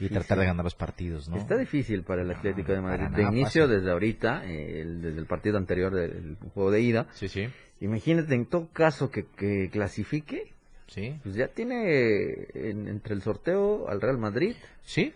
y, 0.00 0.08
tratar 0.08 0.40
de 0.40 0.46
ganar 0.46 0.64
los 0.64 0.74
partidos, 0.74 1.28
¿no? 1.28 1.36
Está 1.36 1.56
difícil 1.56 2.02
para 2.02 2.22
el 2.22 2.30
Atlético 2.32 2.72
de 2.72 2.80
Madrid. 2.80 3.06
De 3.14 3.22
inicio, 3.22 3.68
desde 3.68 3.90
ahorita, 3.92 4.40
desde 4.40 5.18
el 5.18 5.26
partido 5.26 5.58
anterior 5.58 5.94
del 5.94 6.36
juego 6.54 6.72
de 6.72 6.80
ida. 6.80 7.06
Sí, 7.12 7.28
sí. 7.28 7.48
Imagínate 7.80 8.34
en 8.34 8.46
todo 8.46 8.68
caso 8.72 9.10
que, 9.12 9.26
que 9.36 9.70
clasifique. 9.70 10.52
Sí. 10.88 11.14
Pues 11.22 11.36
ya 11.36 11.48
tiene 11.48 12.48
entre 12.54 13.14
el 13.14 13.22
sorteo 13.22 13.88
al 13.88 14.00
Real 14.00 14.18
Madrid. 14.18 14.56
Sí. 14.82 15.12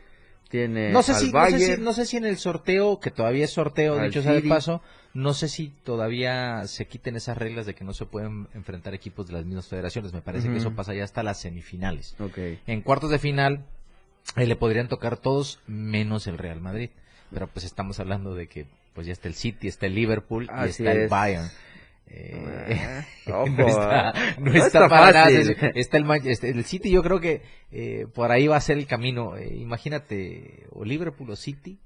Tiene 0.48 0.92
no 0.92 1.02
sé 1.02 1.14
si, 1.14 1.32
no 1.32 1.92
sé 1.94 2.04
si 2.04 2.18
en 2.18 2.26
el 2.26 2.36
sorteo 2.36 3.00
que 3.00 3.10
todavía 3.10 3.46
es 3.46 3.50
sorteo 3.50 3.98
dicho 4.00 4.22
sea 4.22 4.34
de 4.34 4.42
paso 4.42 4.82
no 5.14 5.35
sé 5.35 5.48
si 5.48 5.68
todavía 5.68 6.66
se 6.66 6.87
quiten 6.87 7.16
esas 7.16 7.37
reglas 7.37 7.66
de 7.66 7.75
que 7.75 7.85
no 7.85 7.92
se 7.92 8.07
pueden 8.07 8.48
enfrentar 8.55 8.94
equipos 8.94 9.27
de 9.27 9.35
las 9.35 9.44
mismas 9.44 9.68
federaciones. 9.68 10.12
Me 10.12 10.22
parece 10.22 10.48
que 10.48 10.57
eso 10.57 10.75
pasa 10.75 10.94
ya 10.94 11.05
hasta 11.05 11.22
las 11.22 11.40
semifinales. 11.40 12.16
En 12.66 12.81
cuartos 12.81 13.11
de 13.11 13.18
final 13.18 13.64
eh, 14.37 14.46
le 14.46 14.57
podrían 14.57 14.88
tocar 14.88 15.18
todos 15.18 15.61
menos 15.66 16.27
el 16.27 16.38
Real 16.38 16.61
Madrid. 16.61 16.90
Pero 17.31 17.46
pues 17.46 17.64
estamos 17.64 18.01
hablando 18.01 18.35
de 18.35 18.46
que 18.46 18.66
pues 18.94 19.07
ya 19.07 19.12
está 19.12 19.29
el 19.29 19.35
City, 19.35 19.68
está 19.68 19.87
el 19.87 19.94
Liverpool 19.94 20.48
y 20.64 20.68
está 20.68 20.92
el 20.92 21.09
Bayern. 21.09 21.48
Eh, 22.14 23.05
no 23.27 23.66
está, 23.66 24.12
no 24.38 24.53
está, 24.53 24.88
para 24.88 25.31
Está 25.75 25.96
el, 25.96 26.27
este, 26.27 26.51
el 26.51 26.64
City, 26.64 26.90
yo 26.90 27.03
creo 27.03 27.20
que 27.20 27.40
eh, 27.70 28.07
por 28.12 28.31
ahí 28.31 28.46
va 28.46 28.57
a 28.57 28.61
ser 28.61 28.77
el 28.77 28.87
camino. 28.87 29.38
imagínate, 29.38 30.66
o 30.70 30.85
Liverpool 30.85 31.31
o 31.31 31.37
City 31.37 31.79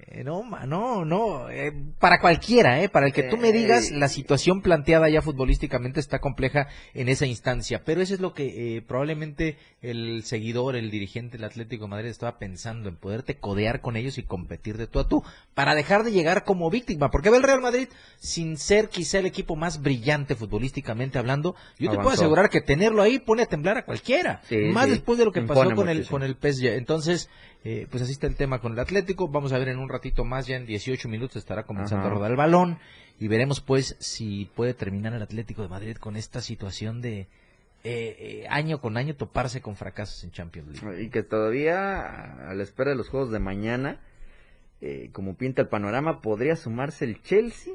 eh, 0.00 0.22
no, 0.22 0.44
no, 0.66 1.04
no, 1.04 1.50
eh, 1.50 1.72
para 1.98 2.20
cualquiera, 2.20 2.82
eh, 2.82 2.88
para 2.88 3.06
el 3.06 3.12
que 3.12 3.24
tú 3.24 3.36
me 3.36 3.52
digas, 3.52 3.90
la 3.90 4.08
situación 4.08 4.62
planteada 4.62 5.08
ya 5.08 5.22
futbolísticamente 5.22 5.98
está 5.98 6.20
compleja 6.20 6.68
en 6.94 7.08
esa 7.08 7.26
instancia, 7.26 7.82
pero 7.84 8.00
eso 8.00 8.14
es 8.14 8.20
lo 8.20 8.32
que 8.32 8.76
eh, 8.76 8.82
probablemente 8.82 9.56
el 9.82 10.22
seguidor, 10.24 10.76
el 10.76 10.90
dirigente 10.90 11.36
del 11.36 11.44
Atlético 11.44 11.84
de 11.84 11.90
Madrid 11.90 12.08
estaba 12.08 12.38
pensando 12.38 12.88
en 12.88 12.96
poderte 12.96 13.38
codear 13.38 13.80
con 13.80 13.96
ellos 13.96 14.18
y 14.18 14.22
competir 14.22 14.78
de 14.78 14.86
tú 14.86 15.00
a 15.00 15.08
tú, 15.08 15.24
para 15.54 15.74
dejar 15.74 16.04
de 16.04 16.12
llegar 16.12 16.44
como 16.44 16.70
víctima, 16.70 17.10
porque 17.10 17.30
ve 17.30 17.38
el 17.38 17.42
Real 17.42 17.60
Madrid, 17.60 17.88
sin 18.18 18.56
ser 18.56 18.88
quizá 18.88 19.18
el 19.18 19.26
equipo 19.26 19.56
más 19.56 19.82
brillante 19.82 20.36
futbolísticamente 20.36 21.18
hablando, 21.18 21.56
yo 21.78 21.90
te 21.90 21.96
puedo 21.96 22.10
asegurar 22.10 22.50
que 22.50 22.60
tenerlo 22.60 23.02
ahí 23.02 23.18
pone 23.18 23.42
a 23.42 23.46
temblar 23.46 23.78
a 23.78 23.84
cualquiera, 23.84 24.42
más 24.72 24.88
después 24.88 25.18
de 25.18 25.24
lo 25.24 25.32
que 25.32 25.42
pasó 25.42 25.74
con 25.74 25.88
el, 25.88 26.06
con 26.06 26.22
el 26.22 26.36
PSG, 26.36 26.66
entonces 26.76 27.28
eh, 27.70 27.86
pues 27.90 28.02
así 28.02 28.12
está 28.12 28.26
el 28.26 28.34
tema 28.34 28.60
con 28.60 28.72
el 28.72 28.78
Atlético. 28.78 29.28
Vamos 29.28 29.52
a 29.52 29.58
ver 29.58 29.68
en 29.68 29.78
un 29.78 29.90
ratito 29.90 30.24
más, 30.24 30.46
ya 30.46 30.56
en 30.56 30.64
18 30.64 31.06
minutos 31.06 31.36
estará 31.36 31.64
comenzando 31.64 32.06
a 32.06 32.10
rodar 32.10 32.30
el 32.30 32.36
balón 32.38 32.78
y 33.20 33.28
veremos 33.28 33.60
pues 33.60 33.94
si 33.98 34.50
puede 34.56 34.72
terminar 34.72 35.12
el 35.12 35.20
Atlético 35.20 35.60
de 35.60 35.68
Madrid 35.68 35.96
con 35.98 36.16
esta 36.16 36.40
situación 36.40 37.02
de 37.02 37.20
eh, 37.20 37.28
eh, 37.84 38.46
año 38.48 38.80
con 38.80 38.96
año 38.96 39.16
toparse 39.16 39.60
con 39.60 39.76
fracasos 39.76 40.24
en 40.24 40.30
Champions 40.30 40.82
League. 40.82 41.02
Y 41.02 41.10
que 41.10 41.22
todavía 41.22 42.48
a 42.48 42.54
la 42.54 42.62
espera 42.62 42.92
de 42.92 42.96
los 42.96 43.10
juegos 43.10 43.30
de 43.30 43.38
mañana, 43.38 44.00
como 45.12 45.36
pinta 45.36 45.60
el 45.60 45.68
panorama, 45.68 46.22
podría 46.22 46.56
sumarse 46.56 47.04
el 47.04 47.20
Chelsea 47.20 47.74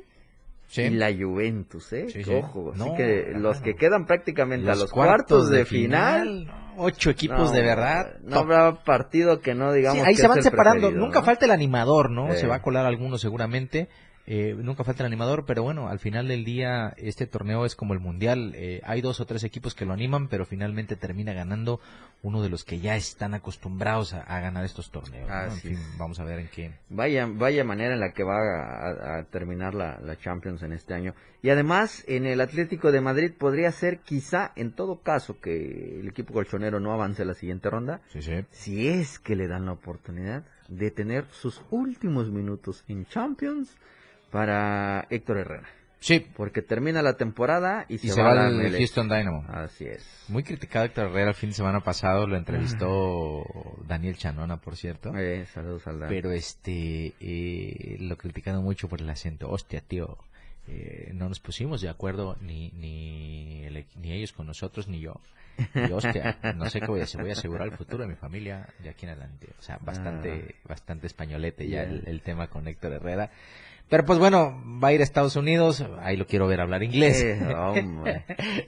y 0.78 0.90
la 0.90 1.14
Juventus, 1.14 1.94
¿eh? 1.94 2.08
Ojo, 2.40 2.74
así 2.74 2.96
que 2.96 3.34
los 3.36 3.62
que 3.62 3.76
quedan 3.76 4.06
prácticamente 4.06 4.70
a 4.70 4.76
los 4.76 4.92
cuartos, 4.92 5.50
de, 5.50 5.66
final, 5.66 6.52
ocho 6.78 7.10
equipos 7.10 7.52
de 7.52 7.62
verdad. 7.62 8.18
No 8.24 8.40
habrá 8.40 8.84
partido 8.84 9.40
que 9.40 9.54
no 9.54 9.74
digamos. 9.74 10.04
ahí 10.06 10.16
se 10.16 10.28
van 10.28 10.42
separando. 10.42 10.92
Nunca 10.92 11.22
falta 11.22 11.46
el 11.46 11.52
animador, 11.52 12.10
¿no? 12.10 12.32
Se 12.34 12.48
va 12.48 12.56
a 12.56 12.62
colar 12.62 12.86
alguno 12.86 13.18
seguramente. 13.18 13.90
Eh, 14.26 14.56
nunca 14.58 14.86
falta 14.86 15.04
el 15.04 15.08
animador, 15.08 15.46
pero 15.46 15.64
bueno, 15.64 15.90
al 15.90 16.00
final 16.00 16.30
del 16.30 16.46
día 16.46 16.94
este 16.98 17.28
torneo 17.28 17.66
es 17.66 17.76
como 17.76 17.94
el 17.94 18.00
mundial. 18.00 18.54
Eh, 18.56 18.82
hay 18.86 19.02
dos 19.02 19.20
o 19.20 19.26
tres 19.26 19.44
equipos 19.44 19.76
que 19.76 19.86
lo 19.86 19.92
animan, 19.92 20.30
pero 20.30 20.46
finalmente 20.46 20.96
termina 20.96 21.34
ganando 21.34 21.82
uno 22.22 22.42
de 22.42 22.48
los 22.48 22.64
que 22.64 22.80
ya 22.80 22.96
están 22.96 23.34
acostumbrados 23.34 24.14
a, 24.14 24.40
ganar 24.40 24.64
estos 24.64 24.92
torneos. 24.92 25.30
En 25.30 25.52
fin, 25.58 25.78
vamos 25.98 26.20
a 26.22 26.24
ver 26.24 26.40
en 26.40 26.48
qué. 26.48 26.72
Vaya, 26.90 27.28
vaya 27.30 27.66
manera 27.66 27.96
en 27.96 28.00
la 28.00 28.14
que 28.14 28.24
va 28.24 28.38
a, 29.20 29.24
terminar 29.26 29.74
la, 29.74 30.00
Champions 30.22 30.64
en 30.64 30.72
este 30.72 30.94
año. 30.94 31.14
Y 31.42 31.50
además, 31.50 32.06
en 32.08 32.26
el 32.26 32.40
Atlético 32.40 32.94
de 32.94 33.02
Madrid 33.02 33.34
podría 33.38 33.72
ser 33.74 34.00
quizá, 34.00 34.54
en 34.56 34.72
todo 34.72 35.02
caso, 35.02 35.42
que 35.42 36.00
el 36.00 36.08
equipo 36.08 36.34
colchonero 36.34 36.80
no 36.80 36.94
avance 36.94 37.24
a 37.24 37.26
la 37.26 37.34
siguiente 37.34 37.70
ronda. 37.70 38.00
Si 38.52 38.88
es 38.88 39.20
que 39.20 39.36
le 39.36 39.50
dan 39.50 39.66
la 39.66 39.74
oportunidad 39.74 40.46
de 40.70 40.92
tener 40.92 41.26
sus 41.32 41.62
últimos 41.72 42.32
minutos 42.32 42.86
en 42.88 43.06
Champions 43.06 43.76
para 44.34 45.06
Héctor 45.12 45.38
Herrera. 45.38 45.70
Sí. 46.00 46.20
Porque 46.36 46.62
termina 46.62 47.02
la 47.02 47.14
temporada 47.16 47.86
y 47.88 48.00
se, 48.00 48.08
Y 48.08 48.10
se 48.10 48.22
va, 48.22 48.34
va 48.34 48.48
al. 48.48 48.76
Houston 48.76 49.08
Dynamo. 49.08 49.46
Así 49.48 49.86
es. 49.86 50.26
Muy 50.28 50.44
criticado 50.44 50.84
Héctor 50.86 51.06
Herrera 51.12 51.30
el 51.30 51.36
fin 51.36 51.52
de 51.52 51.56
semana 51.56 51.80
pasado, 51.82 52.28
lo 52.28 52.36
entrevistó 52.36 53.44
Daniel 53.88 54.18
Chanona, 54.18 54.58
por 54.58 54.76
cierto. 54.76 55.16
Eh, 55.16 55.46
saludos 55.54 55.88
al. 55.88 56.00
Pero 56.10 56.32
este, 56.32 57.14
eh, 57.22 57.98
lo 58.02 58.18
criticaron 58.18 58.64
mucho 58.64 58.90
por 58.90 59.00
el 59.00 59.10
acento. 59.10 59.50
Hostia, 59.50 59.80
tío, 59.82 60.18
eh, 60.68 61.12
no 61.14 61.30
nos 61.30 61.40
pusimos 61.40 61.80
de 61.80 61.88
acuerdo 61.90 62.36
ni, 62.42 62.72
ni, 62.72 63.64
el- 63.64 63.86
ni 64.02 64.12
ellos 64.14 64.34
con 64.34 64.48
nosotros 64.48 64.88
ni 64.90 65.00
yo. 65.00 65.22
Y 65.76 65.92
hostia, 65.92 66.40
no 66.56 66.68
sé 66.70 66.82
qué 66.82 66.88
voy 66.88 67.02
a 67.02 67.04
hacer, 67.04 67.22
voy 67.22 67.30
a 67.30 67.34
asegurar 67.34 67.68
el 67.68 67.78
futuro 67.78 68.04
de 68.04 68.10
mi 68.10 68.16
familia 68.16 68.68
de 68.82 68.90
aquí 68.90 69.06
en 69.06 69.12
adelante. 69.12 69.48
O 69.60 69.62
sea, 69.62 69.78
bastante, 69.82 70.56
bastante 70.68 71.06
españolete 71.06 71.70
ya 71.70 71.84
el, 71.84 72.04
el 72.08 72.22
tema 72.22 72.48
con 72.48 72.68
Héctor 72.68 72.92
Herrera. 72.94 73.30
Pero 73.90 74.06
pues 74.06 74.18
bueno, 74.18 74.60
va 74.84 74.88
a 74.88 74.94
ir 74.94 75.02
a 75.02 75.04
Estados 75.04 75.36
Unidos, 75.36 75.86
ahí 76.02 76.18
lo 76.18 76.26
quiero 76.26 76.48
ver 76.48 76.62
hablar 76.62 76.82
inglés. 76.84 77.24
Eh, 77.76 78.24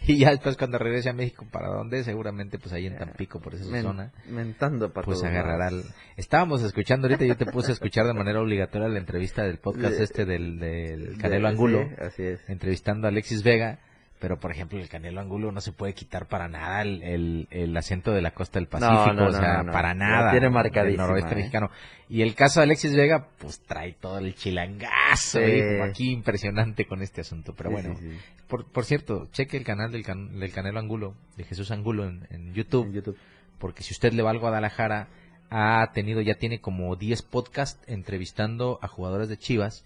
y 0.07 0.17
ya 0.17 0.29
después 0.31 0.55
cuando 0.57 0.77
regrese 0.77 1.09
a 1.09 1.13
México, 1.13 1.45
¿para 1.51 1.67
dónde? 1.69 2.03
Seguramente 2.03 2.59
pues 2.59 2.73
ahí 2.73 2.85
en 2.85 2.97
Tampico, 2.97 3.39
por 3.39 3.55
esa 3.55 3.65
Men- 3.65 3.83
zona 3.83 4.11
mentando 4.29 4.91
para 4.93 5.05
pues 5.05 5.23
agarrará 5.23 5.69
el- 5.69 5.83
Estábamos 6.17 6.61
escuchando 6.63 7.07
ahorita, 7.07 7.25
yo 7.25 7.35
te 7.37 7.45
puse 7.45 7.71
a 7.71 7.73
escuchar 7.73 8.05
de 8.05 8.13
manera 8.13 8.39
obligatoria 8.41 8.87
la 8.87 8.99
entrevista 8.99 9.43
del 9.43 9.57
podcast 9.57 9.95
De- 9.95 10.03
este 10.03 10.25
del, 10.25 10.59
del 10.59 11.13
de- 11.15 11.17
Canelo 11.17 11.47
sí, 11.47 11.51
Angulo, 11.53 11.89
así 11.99 12.23
es. 12.23 12.47
entrevistando 12.49 13.07
a 13.07 13.09
Alexis 13.09 13.43
Vega, 13.43 13.79
pero 14.19 14.39
por 14.39 14.51
ejemplo 14.51 14.79
el 14.79 14.87
Canelo 14.89 15.19
Angulo 15.21 15.51
no 15.51 15.61
se 15.61 15.71
puede 15.71 15.93
quitar 15.93 16.27
para 16.27 16.47
nada 16.47 16.81
el, 16.81 17.03
el, 17.03 17.47
el 17.51 17.75
acento 17.77 18.11
de 18.11 18.21
la 18.21 18.31
costa 18.31 18.59
del 18.59 18.67
Pacífico, 18.67 19.13
no, 19.13 19.27
o 19.27 19.31
sea, 19.31 19.57
no, 19.57 19.63
no. 19.65 19.71
para 19.71 19.93
nada. 19.93 20.31
tiene 20.31 20.45
del 20.45 20.53
marcadísima, 20.53 21.03
noroeste 21.05 21.33
¿eh? 21.33 21.35
mexicano. 21.37 21.69
Y 22.09 22.21
el 22.21 22.33
caso 22.35 22.59
de 22.59 22.63
Alexis 22.65 22.95
Vega, 22.95 23.27
pues 23.37 23.59
trae 23.61 23.93
todo 23.93 24.17
el 24.19 24.35
chilangazo, 24.35 25.39
Sí. 25.39 25.45
¿eh? 25.45 25.67
como 25.77 25.83
aquí 25.89 26.11
impresionante 26.11 26.85
con 26.87 27.01
este 27.01 27.21
asunto, 27.21 27.53
pero 27.55 27.69
Sí, 27.69 27.73
bueno. 27.73 27.95
sí. 27.99 28.17
Por, 28.47 28.65
por 28.71 28.85
cierto, 28.85 29.27
cheque 29.31 29.57
el 29.57 29.63
canal 29.63 29.91
del, 29.91 30.03
can- 30.03 30.39
del 30.39 30.51
Canelo 30.51 30.79
Angulo, 30.79 31.15
de 31.35 31.43
Jesús 31.43 31.71
Angulo 31.71 32.05
en, 32.07 32.27
en 32.29 32.53
YouTube 32.53 32.85
En 32.87 32.93
YouTube. 32.93 33.17
porque 33.59 33.83
si 33.83 33.93
usted 33.93 34.13
le 34.13 34.21
va 34.23 34.31
al 34.31 34.39
Guadalajara, 34.39 35.07
ha 35.49 35.91
tenido, 35.93 36.21
ya 36.21 36.35
tiene 36.35 36.59
como 36.61 36.95
10 36.95 37.21
podcasts 37.23 37.81
entrevistando 37.87 38.79
a 38.81 38.87
jugadores 38.87 39.29
de 39.29 39.37
Chivas, 39.37 39.83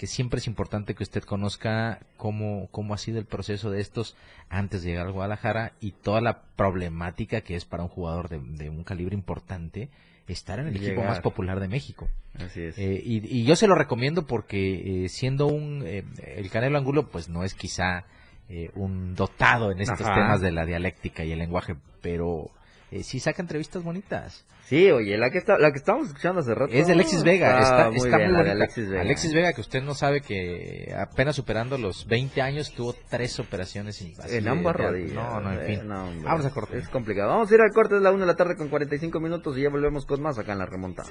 que 0.00 0.06
siempre 0.06 0.38
es 0.38 0.46
importante 0.46 0.94
que 0.94 1.02
usted 1.02 1.22
conozca 1.24 1.98
cómo, 2.16 2.68
cómo 2.70 2.94
ha 2.94 2.96
sido 2.96 3.18
el 3.18 3.26
proceso 3.26 3.70
de 3.70 3.82
estos 3.82 4.16
antes 4.48 4.82
de 4.82 4.88
llegar 4.88 5.06
al 5.06 5.12
Guadalajara 5.12 5.74
y 5.78 5.90
toda 5.90 6.22
la 6.22 6.40
problemática 6.56 7.42
que 7.42 7.54
es 7.54 7.66
para 7.66 7.82
un 7.82 7.90
jugador 7.90 8.30
de, 8.30 8.38
de 8.38 8.70
un 8.70 8.82
calibre 8.82 9.14
importante 9.14 9.90
estar 10.26 10.58
en 10.58 10.68
el 10.68 10.76
equipo 10.76 11.02
más 11.02 11.20
popular 11.20 11.60
de 11.60 11.68
México. 11.68 12.08
Así 12.38 12.62
es. 12.62 12.78
Eh, 12.78 12.98
y, 13.04 13.40
y 13.40 13.44
yo 13.44 13.56
se 13.56 13.66
lo 13.66 13.74
recomiendo 13.74 14.26
porque 14.26 15.04
eh, 15.04 15.08
siendo 15.10 15.48
un 15.48 15.82
eh, 15.84 16.02
el 16.34 16.48
Canelo 16.48 16.78
Angulo 16.78 17.10
pues 17.10 17.28
no 17.28 17.44
es 17.44 17.52
quizá 17.52 18.06
eh, 18.48 18.70
un 18.76 19.14
dotado 19.14 19.70
en 19.70 19.82
estos 19.82 20.00
Ajá. 20.00 20.14
temas 20.14 20.40
de 20.40 20.50
la 20.50 20.64
dialéctica 20.64 21.24
y 21.24 21.32
el 21.32 21.40
lenguaje, 21.40 21.76
pero 22.00 22.50
eh, 22.90 23.02
sí 23.02 23.20
saca 23.20 23.42
entrevistas 23.42 23.82
bonitas. 23.82 24.44
Sí, 24.70 24.88
oye, 24.90 25.18
la 25.18 25.30
que 25.30 25.38
está, 25.38 25.58
la 25.58 25.72
que 25.72 25.78
estábamos 25.78 26.08
escuchando 26.08 26.40
hace 26.40 26.54
rato. 26.54 26.72
Es 26.72 26.86
de 26.86 26.92
Alexis 26.92 27.24
Vega, 27.24 27.58
está, 27.58 27.90
muy 27.90 27.96
está 27.96 28.18
bien, 28.18 28.30
muy 28.30 28.38
la 28.38 28.44
de 28.44 28.50
bonita. 28.50 29.00
Alexis 29.00 29.32
Vega. 29.34 29.52
que 29.52 29.60
usted 29.60 29.82
no 29.82 29.94
sabe 29.94 30.20
que 30.20 30.94
apenas 30.96 31.34
superando 31.34 31.76
los 31.76 32.06
20 32.06 32.40
años 32.40 32.72
tuvo 32.72 32.94
tres 33.08 33.40
operaciones 33.40 34.00
invasivas. 34.00 34.32
En 34.32 34.46
ambas 34.46 34.76
rodillas. 34.76 35.12
No, 35.12 35.40
no, 35.40 35.52
en 35.52 35.66
fin. 35.66 35.88
no, 35.88 36.04
hombre. 36.04 36.22
Vamos 36.22 36.46
a 36.46 36.50
cortar. 36.50 36.76
Es 36.76 36.88
complicado. 36.88 37.30
Vamos 37.30 37.50
a 37.50 37.54
ir 37.54 37.60
al 37.60 37.72
corte, 37.72 37.96
es 37.96 38.02
la 38.02 38.12
1 38.12 38.20
de 38.20 38.26
la 38.26 38.36
tarde 38.36 38.56
con 38.56 38.68
45 38.68 39.18
minutos 39.18 39.58
y 39.58 39.62
ya 39.62 39.70
volvemos 39.70 40.06
con 40.06 40.22
más 40.22 40.38
acá 40.38 40.52
en 40.52 40.58
la 40.58 40.66
remontada. 40.66 41.10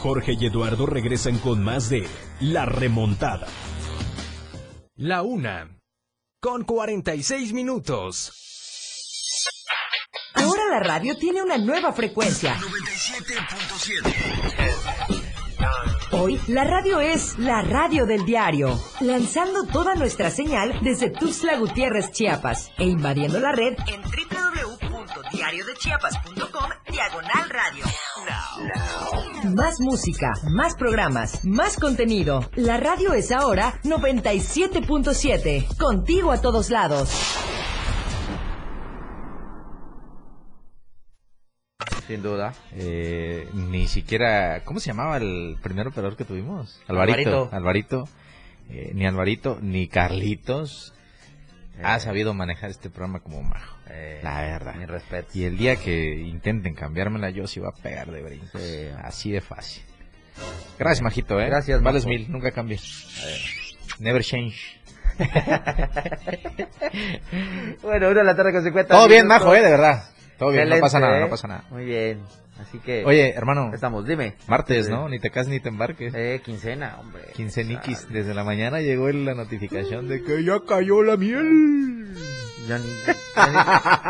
Jorge 0.00 0.32
y 0.32 0.46
Eduardo 0.46 0.86
regresan 0.86 1.38
con 1.38 1.62
más 1.62 1.88
de 1.90 2.08
La 2.40 2.64
Remontada. 2.64 3.46
La 4.96 5.22
una. 5.22 5.78
Con 6.40 6.64
46 6.64 7.52
minutos. 7.52 8.32
Ahora 10.32 10.62
la 10.70 10.80
radio 10.80 11.14
tiene 11.18 11.42
una 11.42 11.58
nueva 11.58 11.92
frecuencia. 11.92 12.58
Hoy 16.12 16.40
la 16.48 16.64
radio 16.64 16.98
es 17.00 17.38
la 17.38 17.60
radio 17.60 18.06
del 18.06 18.24
diario, 18.24 18.80
lanzando 19.00 19.64
toda 19.64 19.96
nuestra 19.96 20.30
señal 20.30 20.80
desde 20.82 21.10
Tuxtla 21.10 21.58
Gutiérrez, 21.58 22.10
Chiapas, 22.10 22.72
e 22.78 22.84
invadiendo 22.84 23.38
la 23.38 23.52
red 23.52 23.76
en 23.86 24.00
www.diariodechiapas.com 24.00 26.70
diagonal 26.90 27.50
radio. 27.50 27.84
Más 29.44 29.80
música, 29.80 30.32
más 30.50 30.74
programas, 30.74 31.44
más 31.46 31.78
contenido. 31.78 32.50
La 32.56 32.76
radio 32.76 33.14
es 33.14 33.32
ahora 33.32 33.80
97.7, 33.84 35.76
contigo 35.78 36.30
a 36.30 36.42
todos 36.42 36.68
lados. 36.68 37.08
Sin 42.06 42.22
duda. 42.22 42.52
Eh, 42.72 43.48
ni 43.54 43.88
siquiera, 43.88 44.62
¿cómo 44.64 44.78
se 44.78 44.88
llamaba 44.88 45.16
el 45.16 45.56
primer 45.62 45.88
operador 45.88 46.16
que 46.16 46.26
tuvimos? 46.26 46.78
Alvarito. 46.86 47.48
Alvarito. 47.50 47.56
Alvarito. 47.56 48.08
Eh, 48.68 48.92
ni 48.94 49.06
Alvarito, 49.06 49.58
ni 49.62 49.88
Carlitos 49.88 50.92
ha 51.82 51.98
sabido 51.98 52.34
manejar 52.34 52.68
este 52.70 52.90
programa 52.90 53.20
como 53.20 53.42
majo. 53.42 53.79
Eh, 53.92 54.20
La 54.22 54.40
verdad. 54.42 54.74
Mi 54.76 54.86
respeto. 54.86 55.28
Y 55.34 55.44
el 55.44 55.58
día 55.58 55.76
que 55.76 56.14
intenten 56.14 56.74
cambiármela, 56.74 57.30
yo 57.30 57.46
sí 57.46 57.60
voy 57.60 57.70
a 57.76 57.82
pegar 57.82 58.10
de 58.10 58.22
brincos. 58.22 58.50
Sí. 58.60 58.86
Así 59.02 59.32
de 59.32 59.40
fácil. 59.40 59.82
Gracias, 60.78 61.02
Majito, 61.02 61.40
¿eh? 61.40 61.46
Gracias, 61.46 61.82
Vales 61.82 62.04
Majo. 62.06 62.16
mil, 62.16 62.30
nunca 62.32 62.50
cambies. 62.52 63.06
Never 63.98 64.22
change. 64.22 64.78
Bueno, 67.82 68.08
1 68.08 68.18
de 68.18 68.24
la 68.24 68.36
tarde 68.36 68.52
con 68.52 68.62
50 68.64 68.94
Todo 68.94 69.08
bien. 69.08 69.26
Majo, 69.26 69.54
¿eh? 69.54 69.62
De 69.62 69.70
verdad. 69.70 70.04
Todo 70.38 70.50
bien, 70.50 70.68
no 70.68 70.78
pasa 70.80 71.00
nada, 71.00 71.18
¿eh? 71.18 71.20
no 71.20 71.28
pasa 71.28 71.48
nada. 71.48 71.64
Muy 71.70 71.84
bien. 71.84 72.20
Así 72.58 72.78
que. 72.78 73.04
Oye, 73.04 73.30
hermano, 73.34 73.72
Estamos, 73.74 74.06
dime. 74.06 74.34
martes. 74.46 74.88
¿no? 74.88 75.08
Ni 75.08 75.18
te 75.18 75.30
cases 75.30 75.48
ni 75.50 75.60
te 75.60 75.68
embarques. 75.68 76.14
Eh, 76.14 76.40
quincena, 76.44 76.98
hombre. 77.00 77.22
Quinceniquis, 77.34 78.08
desde 78.10 78.32
la 78.34 78.44
mañana 78.44 78.80
llegó 78.80 79.08
la 79.10 79.34
notificación 79.34 80.08
de 80.08 80.22
que 80.22 80.42
ya 80.44 80.60
cayó 80.66 81.02
la 81.02 81.16
miel. 81.16 82.14
Ya 82.68 82.78
ni, 82.78 82.86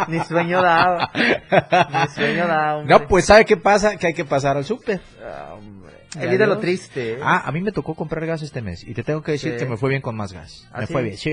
ni, 0.09 0.19
ni 0.19 0.25
sueño 0.25 0.61
daba. 0.63 1.11
Ni 1.15 2.15
sueño 2.15 2.47
daba, 2.47 2.77
hombre. 2.77 2.99
No, 2.99 3.07
pues 3.09 3.27
¿sabe 3.27 3.45
qué 3.45 3.57
pasa? 3.57 3.97
Que 3.97 4.09
hay 4.09 4.15
que 4.15 4.25
pasar 4.25 4.57
al 4.57 4.65
súper. 4.65 5.01
Ah. 5.23 5.57
Ya 6.17 6.23
Evita 6.25 6.45
lo 6.45 6.59
triste. 6.59 7.13
¿eh? 7.13 7.19
Ah, 7.23 7.43
a 7.47 7.53
mí 7.53 7.61
me 7.61 7.71
tocó 7.71 7.95
comprar 7.95 8.27
gas 8.27 8.43
este 8.43 8.61
mes 8.63 8.83
y 8.83 8.95
te 8.95 9.05
tengo 9.05 9.23
que 9.23 9.31
decir 9.31 9.53
Sí. 9.53 9.59
que 9.59 9.71
me 9.71 9.77
fue 9.77 9.91
bien 9.91 10.03
con 10.03 10.17
más 10.17 10.33
gas. 10.33 10.67
¿Ah, 10.73 10.81
me 10.81 10.87
sí? 10.89 10.93
fue 10.93 11.03
bien, 11.05 11.17
sí, 11.17 11.31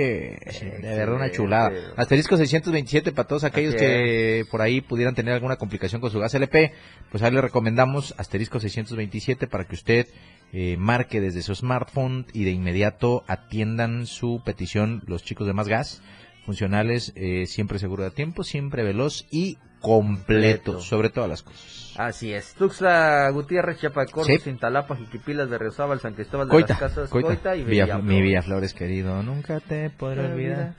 sí, 0.52 0.66
de 0.66 0.98
verdad 0.98 1.16
una 1.16 1.32
chulada. 1.32 1.72
Asterisco 1.96 2.38
627 2.38 3.12
para 3.12 3.28
todos 3.28 3.44
aquellos 3.44 3.74
Así 3.74 3.84
que 3.84 4.46
por 4.52 4.62
ahí 4.62 4.82
pudieran 4.82 5.16
tener 5.16 5.34
alguna 5.34 5.56
complicación 5.56 6.00
con 6.00 6.12
su 6.12 6.20
gas 6.20 6.36
LP, 6.36 6.74
pues 7.10 7.24
ahí 7.24 7.32
le 7.32 7.42
recomendamos 7.42 8.14
asterisco 8.20 8.60
627 8.60 9.48
para 9.48 9.64
que 9.64 9.74
usted 9.74 10.08
eh, 10.54 10.76
marque 10.78 11.22
desde 11.22 11.42
su 11.42 11.56
smartphone 11.56 12.28
y 12.32 12.44
de 12.44 12.52
inmediato 12.52 13.24
atiendan 13.28 14.06
su 14.06 14.44
petición 14.46 15.02
los 15.08 15.24
chicos 15.24 15.48
de 15.48 15.54
más 15.54 15.68
gas 15.68 16.04
funcionales, 16.48 17.12
eh, 17.16 17.46
siempre 17.46 17.78
seguro 17.78 18.04
de 18.04 18.10
tiempo, 18.12 18.44
siempre 18.44 18.82
veloz 18.84 19.28
y 19.30 19.58
completo, 19.82 20.72
Completo. 20.74 20.82
sobre 20.82 21.10
todas 21.10 21.30
las 21.30 21.44
cosas. 21.44 21.94
Así 21.98 22.34
es. 22.34 22.56
Tuxtla, 22.56 23.30
Gutiérrez, 23.32 23.80
Chapacorro, 23.80 24.24
Sí. 24.26 24.38
Cintalapa, 24.40 24.96
Jiquipilas, 24.96 25.50
Berriozábal, 25.50 26.00
San 26.00 26.14
Cristóbal 26.16 26.48
de 26.48 26.52
Coita, 26.52 26.74
las 26.74 26.80
Casas, 26.80 27.10
Coita, 27.10 27.28
Coita 27.28 27.56
y 27.56 27.64
Villa- 27.64 27.86
Villaflores. 27.86 28.06
mi 28.16 28.22
Villaflores 28.22 28.74
querido, 28.74 29.22
nunca 29.22 29.60
te 29.60 29.90
podré 29.92 30.26
olvidar. 30.26 30.74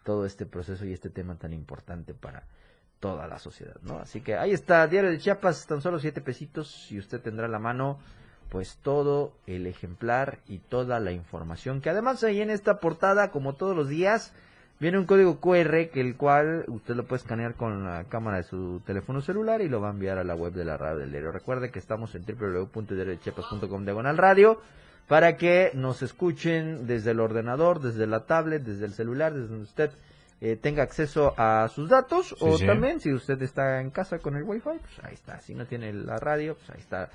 todo 0.03 0.25
este 0.25 0.45
proceso 0.45 0.85
y 0.85 0.93
este 0.93 1.09
tema 1.09 1.35
tan 1.35 1.51
importante 1.51 2.13
para 2.13 2.43
toda 3.03 3.27
la 3.27 3.37
sociedad, 3.37 3.75
¿no? 3.81 3.99
Así 3.99 4.21
que 4.21 4.37
ahí 4.37 4.53
está, 4.53 4.87
Diario 4.87 5.11
de 5.11 5.19
Chiapas, 5.19 5.67
tan 5.67 5.81
solo 5.81 5.99
siete 5.99 6.21
pesitos 6.21 6.89
y 6.89 6.99
usted 6.99 7.19
tendrá 7.19 7.49
la 7.49 7.59
mano 7.59 7.99
pues 8.47 8.77
todo 8.81 9.33
el 9.45 9.67
ejemplar 9.67 10.39
y 10.47 10.59
toda 10.59 11.01
la 11.01 11.11
información 11.11 11.81
que 11.81 11.89
además 11.89 12.23
ahí 12.23 12.39
en 12.39 12.49
esta 12.49 12.79
portada, 12.79 13.29
como 13.29 13.55
todos 13.55 13.75
los 13.75 13.89
días, 13.89 14.31
Viene 14.79 14.97
un 14.97 15.05
código 15.05 15.39
QR 15.39 15.89
que 15.93 16.01
el 16.01 16.17
cual 16.17 16.65
usted 16.67 16.95
lo 16.95 17.05
puede 17.05 17.21
escanear 17.21 17.53
con 17.53 17.85
la 17.85 18.03
cámara 18.05 18.37
de 18.37 18.43
su 18.43 18.81
teléfono 18.85 19.21
celular 19.21 19.61
y 19.61 19.69
lo 19.69 19.79
va 19.79 19.87
a 19.87 19.91
enviar 19.91 20.17
a 20.17 20.25
la 20.25 20.35
web 20.35 20.51
de 20.51 20.65
la 20.65 20.75
radio 20.75 20.97
del 20.97 21.11
diario. 21.11 21.31
Recuerde 21.31 21.71
que 21.71 21.79
estamos 21.79 22.15
en 22.15 22.25
www.diariodechiapas.com 22.25 23.85
diagonal 23.85 24.17
radio 24.17 24.59
para 25.07 25.37
que 25.37 25.71
nos 25.73 26.01
escuchen 26.01 26.85
desde 26.85 27.11
el 27.11 27.21
ordenador, 27.21 27.79
desde 27.79 28.07
la 28.07 28.25
tablet, 28.25 28.63
desde 28.63 28.85
el 28.85 28.93
celular, 28.93 29.33
desde 29.33 29.47
donde 29.47 29.63
usted 29.63 29.91
eh, 30.45 30.57
tenga 30.57 30.83
acceso 30.83 31.33
a 31.37 31.69
sus 31.69 31.87
datos 31.87 32.35
o 32.41 32.59
también 32.59 32.99
si 32.99 33.13
usted 33.13 33.41
está 33.41 33.79
en 33.79 33.91
casa 33.91 34.19
con 34.19 34.35
el 34.35 34.43
wifi, 34.43 34.77
pues 34.77 34.99
ahí 35.01 35.13
está. 35.13 35.39
Si 35.39 35.55
no 35.55 35.65
tiene 35.65 35.93
la 35.93 36.17
radio, 36.17 36.55
pues 36.55 36.69
ahí 36.69 36.81
está 36.81 37.09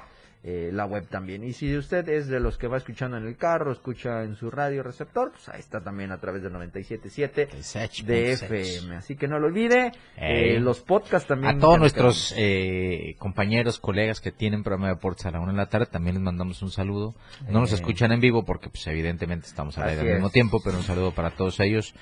eh, 0.50 0.70
la 0.72 0.86
web 0.86 1.06
también. 1.08 1.44
Y 1.44 1.52
si 1.52 1.76
usted 1.76 2.08
es 2.08 2.26
de 2.26 2.40
los 2.40 2.56
que 2.56 2.68
va 2.68 2.78
escuchando 2.78 3.18
en 3.18 3.26
el 3.26 3.36
carro, 3.36 3.70
escucha 3.70 4.22
en 4.22 4.34
su 4.34 4.50
radio 4.50 4.82
receptor, 4.82 5.30
pues 5.30 5.46
ahí 5.50 5.60
está 5.60 5.82
también 5.82 6.10
a 6.10 6.16
través 6.16 6.42
del 6.42 6.54
97.7 6.54 8.04
de 8.06 8.32
FM. 8.32 8.96
Así 8.96 9.14
que 9.14 9.28
no 9.28 9.38
lo 9.38 9.48
olvide. 9.48 9.92
Eh, 10.16 10.58
los 10.58 10.80
podcasts 10.80 11.28
también. 11.28 11.58
A 11.58 11.60
todos 11.60 11.78
nuestros 11.78 12.32
eh, 12.34 13.14
compañeros, 13.18 13.78
colegas 13.78 14.22
que 14.22 14.32
tienen 14.32 14.62
programa 14.62 14.86
de 14.86 14.94
deportes 14.94 15.26
a 15.26 15.32
la 15.32 15.40
una 15.40 15.52
de 15.52 15.58
la 15.58 15.66
tarde, 15.66 15.84
también 15.84 16.14
les 16.14 16.22
mandamos 16.22 16.62
un 16.62 16.70
saludo. 16.70 17.14
No 17.50 17.60
nos 17.60 17.72
escuchan 17.72 18.10
en 18.12 18.20
vivo 18.20 18.46
porque 18.46 18.70
pues 18.70 18.86
evidentemente 18.86 19.46
estamos 19.46 19.76
al 19.76 19.90
aire 19.90 20.00
al 20.00 20.14
mismo 20.14 20.30
tiempo, 20.30 20.62
pero 20.64 20.78
un 20.78 20.82
saludo 20.82 21.12
para 21.12 21.32
todos 21.32 21.60
ellos. 21.60 21.94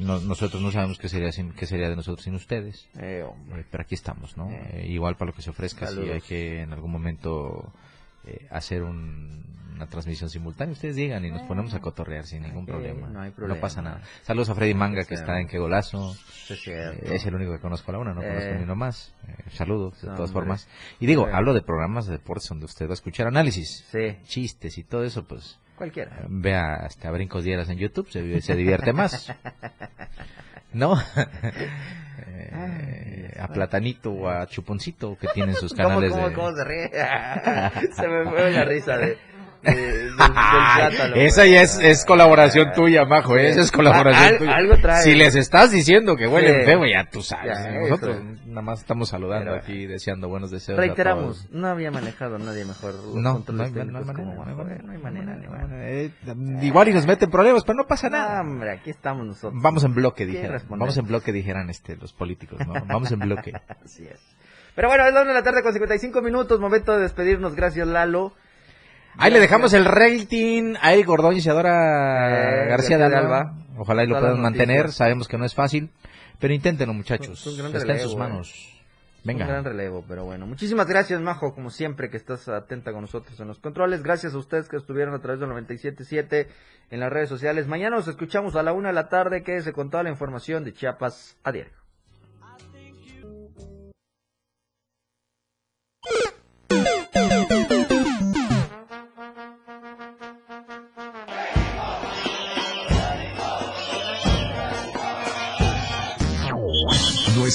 nosotros 0.00 0.62
no 0.62 0.72
sabemos 0.72 0.96
qué 0.96 1.10
sería, 1.10 1.30
sin, 1.30 1.52
qué 1.52 1.66
sería 1.66 1.90
de 1.90 1.96
nosotros 1.96 2.24
sin 2.24 2.36
ustedes. 2.36 2.88
pero 2.94 3.82
aquí 3.82 3.96
estamos, 3.96 4.38
¿no? 4.38 4.48
igual 4.82 5.16
para 5.16 5.32
lo 5.32 5.36
que 5.36 5.42
se 5.42 5.50
ofrezca, 5.50 5.88
si 5.88 6.00
hay 6.08 6.22
que 6.22 6.62
en 6.62 6.72
algún 6.72 6.90
momento 6.90 7.70
eh, 8.26 8.46
hacer 8.50 8.82
una 8.82 9.86
transmisión 9.88 10.30
simultánea, 10.30 10.72
ustedes 10.72 10.96
digan 10.96 11.24
y 11.24 11.30
nos 11.30 11.42
ponemos 11.42 11.74
a 11.74 11.80
cotorrear 11.80 12.24
sin 12.24 12.42
ningún 12.42 12.66
problema. 12.66 13.08
no, 13.08 13.60
pasa 13.60 13.82
nada. 13.82 14.02
Saludos 14.22 14.50
a 14.50 14.54
Freddy 14.54 14.74
Manga 14.74 15.04
que 15.04 15.14
está 15.14 15.40
en 15.40 15.48
Qué 15.48 15.58
Golazo. 15.58 16.14
Eh, 16.66 17.00
es 17.04 17.26
el 17.26 17.34
único 17.34 17.52
que 17.52 17.58
conozco 17.58 17.90
a 17.90 17.94
la 17.94 17.98
una, 17.98 18.14
no 18.14 18.20
conozco 18.20 18.50
eh. 18.50 18.56
ni 18.56 18.62
uno 18.64 18.76
más. 18.76 19.14
saludos 19.50 20.00
de 20.00 20.08
todas 20.08 20.32
formas. 20.32 20.68
Y 21.00 21.06
digo, 21.06 21.26
hablo 21.32 21.54
de 21.54 21.62
programas 21.62 22.06
de 22.06 22.12
deportes 22.12 22.48
donde 22.48 22.66
usted 22.66 22.86
va 22.86 22.92
a 22.92 22.94
escuchar 22.94 23.26
análisis, 23.26 23.84
chistes 24.24 24.78
y 24.78 24.84
todo 24.84 25.04
eso, 25.04 25.26
pues 25.26 25.58
Cualquiera. 25.76 26.26
Vea 26.28 26.74
hasta 26.84 27.10
Brincos 27.10 27.42
Dieras 27.42 27.68
en 27.68 27.78
YouTube, 27.78 28.08
se, 28.08 28.40
se 28.40 28.54
divierte 28.54 28.92
más. 28.92 29.32
¿No? 30.72 30.96
Eh, 32.26 33.36
a 33.38 33.48
Platanito 33.48 34.12
o 34.12 34.28
a 34.28 34.46
Chuponcito 34.46 35.16
que 35.18 35.28
tienen 35.28 35.54
sus 35.54 35.74
canales 35.74 36.12
¿Cómo, 36.12 36.32
cómo, 36.32 36.52
se 36.54 36.64
ríe? 36.64 36.90
se 37.92 38.08
me 38.08 38.30
fue 38.30 38.50
la 38.50 38.64
risa 38.64 38.96
de... 38.96 39.18
Esa 41.14 41.46
ya 41.46 41.62
es, 41.62 41.78
es 41.78 42.04
colaboración 42.04 42.72
tuya, 42.72 43.04
Majo. 43.04 43.36
¿eh? 43.36 43.50
Esa 43.50 43.60
es 43.60 43.70
colaboración 43.70 44.38
tuya. 44.38 44.56
Algo 44.56 44.76
trae. 44.78 45.02
Si 45.02 45.14
les 45.14 45.34
estás 45.34 45.70
diciendo 45.70 46.16
que 46.16 46.26
huelen 46.26 46.64
feo, 46.64 46.84
ya 46.84 47.08
tú 47.10 47.22
sabes. 47.22 47.58
Nosotros 47.80 48.22
nada 48.46 48.62
más 48.62 48.80
estamos 48.80 49.08
saludando 49.08 49.54
aquí, 49.54 49.86
deseando 49.86 50.28
buenos 50.28 50.50
deseos. 50.50 50.78
Reiteramos, 50.78 51.48
no 51.50 51.68
había 51.68 51.90
manejado 51.90 52.38
nadie 52.38 52.64
mejor. 52.64 52.94
No, 53.14 53.44
no 53.46 53.62
hay, 53.62 53.70
manera. 54.98 55.38
igual 56.62 56.88
y 56.88 56.92
nos 56.92 57.06
meten 57.06 57.30
problemas, 57.30 57.64
pero 57.64 57.76
no 57.76 57.86
pasa 57.86 58.08
nada. 58.08 58.40
hombre, 58.40 58.72
aquí 58.72 58.90
estamos 58.90 59.26
nosotros. 59.26 59.60
Vamos 59.62 59.84
en 59.84 59.94
bloque, 59.94 60.26
dijeran. 60.26 60.62
Vamos 60.68 60.96
en 60.96 61.06
bloque, 61.06 61.32
dijeran 61.32 61.70
este, 61.70 61.96
los 61.96 62.12
políticos. 62.12 62.58
¿no? 62.66 62.74
Vamos 62.86 63.12
en 63.12 63.20
bloque. 63.20 63.52
Así 63.84 64.04
es. 64.04 64.20
Pero 64.74 64.88
bueno, 64.88 65.06
es 65.06 65.12
la 65.12 65.22
una 65.22 65.32
de 65.32 65.38
la 65.38 65.42
tarde 65.42 65.62
con 65.62 65.72
55 65.72 66.22
minutos. 66.22 66.58
Momento 66.60 66.94
de 66.94 67.02
despedirnos. 67.02 67.54
Gracias, 67.54 67.86
Lalo. 67.86 68.32
Ahí 69.18 69.30
le 69.30 69.40
dejamos 69.40 69.72
el 69.74 69.84
rating 69.84 70.74
a 70.80 70.92
Eric 70.92 71.08
Ordóñez 71.08 71.44
y 71.46 71.50
a 71.50 71.52
Dora 71.52 72.66
García 72.66 72.98
de 72.98 73.04
Alba. 73.04 73.54
Ojalá 73.76 74.04
y 74.04 74.06
lo 74.06 74.18
puedan 74.18 74.40
mantener. 74.40 74.92
Sabemos 74.92 75.28
que 75.28 75.38
no 75.38 75.44
es 75.44 75.54
fácil, 75.54 75.90
pero 76.38 76.54
inténtenlo, 76.54 76.94
muchachos. 76.94 77.46
Está 77.46 77.92
en 77.92 78.00
sus 78.00 78.16
manos. 78.16 78.68
Venga. 79.24 79.44
Un 79.44 79.50
gran 79.52 79.64
relevo, 79.64 80.04
pero 80.08 80.24
bueno. 80.24 80.46
Muchísimas 80.46 80.88
gracias, 80.88 81.20
Majo, 81.20 81.54
como 81.54 81.70
siempre, 81.70 82.10
que 82.10 82.16
estás 82.16 82.48
atenta 82.48 82.92
con 82.92 83.02
nosotros 83.02 83.38
en 83.38 83.46
los 83.46 83.60
controles. 83.60 84.02
Gracias 84.02 84.34
a 84.34 84.38
ustedes 84.38 84.68
que 84.68 84.76
estuvieron 84.76 85.14
a 85.14 85.20
través 85.20 85.38
del 85.40 85.48
97.7 85.50 86.48
en 86.90 87.00
las 87.00 87.12
redes 87.12 87.28
sociales. 87.28 87.68
Mañana 87.68 87.96
nos 87.96 88.08
escuchamos 88.08 88.56
a 88.56 88.64
la 88.64 88.72
una 88.72 88.88
de 88.88 88.94
la 88.94 89.08
tarde. 89.08 89.44
Quédese 89.44 89.72
con 89.72 89.90
toda 89.90 90.02
la 90.02 90.10
información 90.10 90.64
de 90.64 90.72
Chiapas 90.72 91.36
a 91.44 91.52
diario. 91.52 91.81